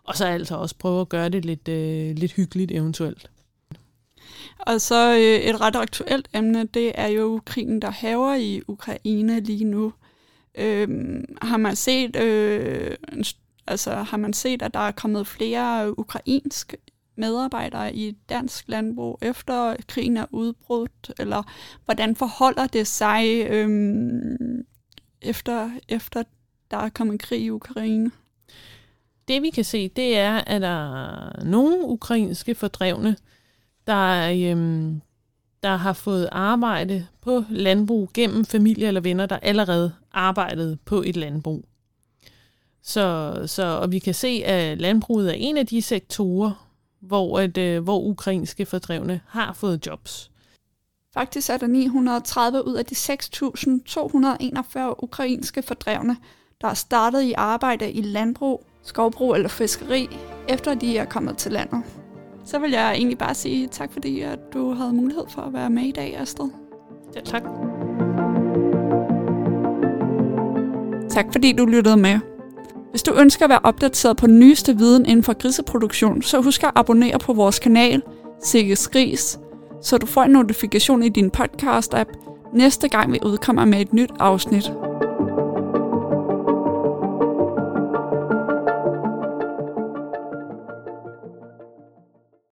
Og 0.05 0.17
så 0.17 0.25
altså 0.25 0.55
også 0.55 0.75
prøve 0.75 1.01
at 1.01 1.09
gøre 1.09 1.29
det 1.29 1.45
lidt, 1.45 1.67
øh, 1.67 2.15
lidt 2.15 2.31
hyggeligt 2.31 2.71
eventuelt. 2.71 3.29
Og 4.59 4.81
så 4.81 5.15
øh, 5.15 5.49
et 5.49 5.61
ret 5.61 5.75
aktuelt 5.75 6.29
emne, 6.33 6.63
det 6.63 6.91
er 6.95 7.07
jo 7.07 7.41
krigen, 7.45 7.81
der 7.81 7.89
haver 7.89 8.35
i 8.35 8.61
Ukraine 8.67 9.39
lige 9.39 9.65
nu. 9.65 9.93
Øh, 10.57 10.87
har 11.41 11.57
man 11.57 11.75
set 11.75 12.15
øh, 12.15 12.95
altså 13.67 13.93
har 13.93 14.17
man 14.17 14.33
set, 14.33 14.61
at 14.61 14.73
der 14.73 14.79
er 14.79 14.91
kommet 14.91 15.27
flere 15.27 15.99
ukrainske 15.99 16.77
medarbejdere 17.15 17.95
i 17.95 18.11
dansk 18.29 18.67
landbrug 18.67 19.19
efter 19.21 19.75
krigen 19.87 20.17
er 20.17 20.25
udbrudt, 20.31 21.11
eller 21.19 21.43
hvordan 21.85 22.15
forholder 22.15 22.67
det 22.67 22.87
sig 22.87 23.47
øh, 23.49 23.69
efter, 25.21 25.71
efter 25.89 26.23
der 26.71 26.77
er 26.77 26.89
kommet 26.89 27.21
krig 27.21 27.41
i 27.41 27.49
Ukraine? 27.49 28.11
Det 29.27 29.41
vi 29.41 29.49
kan 29.49 29.63
se, 29.63 29.87
det 29.87 30.17
er, 30.17 30.35
at 30.35 30.61
der 30.61 30.67
er 30.67 31.43
nogle 31.43 31.85
ukrainske 31.85 32.55
fordrevne, 32.55 33.15
der, 33.87 34.31
øhm, 34.31 35.01
der 35.63 35.75
har 35.75 35.93
fået 35.93 36.29
arbejde 36.31 37.07
på 37.21 37.43
landbrug 37.49 38.09
gennem 38.13 38.45
familie 38.45 38.87
eller 38.87 39.01
venner, 39.01 39.25
der 39.25 39.37
allerede 39.37 39.93
arbejdede 40.11 40.77
på 40.85 41.01
et 41.01 41.15
landbrug. 41.15 41.65
Så, 42.81 43.33
så, 43.45 43.63
og 43.63 43.91
vi 43.91 43.99
kan 43.99 44.13
se, 44.13 44.41
at 44.45 44.81
landbruget 44.81 45.29
er 45.29 45.35
en 45.37 45.57
af 45.57 45.67
de 45.67 45.81
sektorer, 45.81 46.67
hvor, 46.99 47.39
at, 47.39 47.57
øh, 47.57 47.83
hvor 47.83 47.99
ukrainske 47.99 48.65
fordrevne 48.65 49.21
har 49.27 49.53
fået 49.53 49.87
jobs. 49.87 50.31
Faktisk 51.13 51.49
er 51.49 51.57
der 51.57 51.67
930 51.67 52.67
ud 52.67 52.73
af 52.73 52.85
de 52.85 52.95
6.241 52.95 55.03
ukrainske 55.03 55.63
fordrevne, 55.63 56.17
der 56.61 56.67
er 56.67 56.73
startet 56.73 57.21
i 57.21 57.33
arbejde 57.33 57.91
i 57.91 58.01
landbrug 58.01 58.65
skovbrug 58.85 59.35
eller 59.35 59.49
fiskeri, 59.49 60.17
efter 60.47 60.73
de 60.73 60.97
er 60.97 61.05
kommet 61.05 61.37
til 61.37 61.51
landet. 61.51 61.81
Så 62.45 62.59
vil 62.59 62.71
jeg 62.71 62.93
egentlig 62.93 63.17
bare 63.17 63.33
sige 63.33 63.67
tak, 63.67 63.93
fordi 63.93 64.21
at 64.21 64.39
du 64.53 64.73
havde 64.73 64.93
mulighed 64.93 65.23
for 65.29 65.41
at 65.41 65.53
være 65.53 65.69
med 65.69 65.83
i 65.83 65.91
dag, 65.91 66.17
Astrid. 66.19 66.49
Ja, 67.15 67.21
tak. 67.21 67.43
Tak 71.09 71.25
fordi 71.31 71.51
du 71.51 71.65
lyttede 71.65 71.97
med. 71.97 72.19
Hvis 72.89 73.03
du 73.03 73.13
ønsker 73.13 73.45
at 73.45 73.49
være 73.49 73.59
opdateret 73.63 74.17
på 74.17 74.27
den 74.27 74.39
nyeste 74.39 74.77
viden 74.77 75.05
inden 75.05 75.23
for 75.23 75.33
griseproduktion, 75.33 76.21
så 76.21 76.41
husk 76.41 76.63
at 76.63 76.71
abonnere 76.75 77.19
på 77.19 77.33
vores 77.33 77.59
kanal, 77.59 78.01
Sikkes 78.43 78.87
Gris, 78.87 79.39
så 79.81 79.97
du 79.97 80.05
får 80.05 80.23
en 80.23 80.31
notifikation 80.31 81.03
i 81.03 81.09
din 81.09 81.31
podcast-app 81.37 82.25
næste 82.53 82.87
gang 82.87 83.11
vi 83.11 83.19
udkommer 83.25 83.65
med 83.65 83.81
et 83.81 83.93
nyt 83.93 84.11
afsnit. 84.19 84.71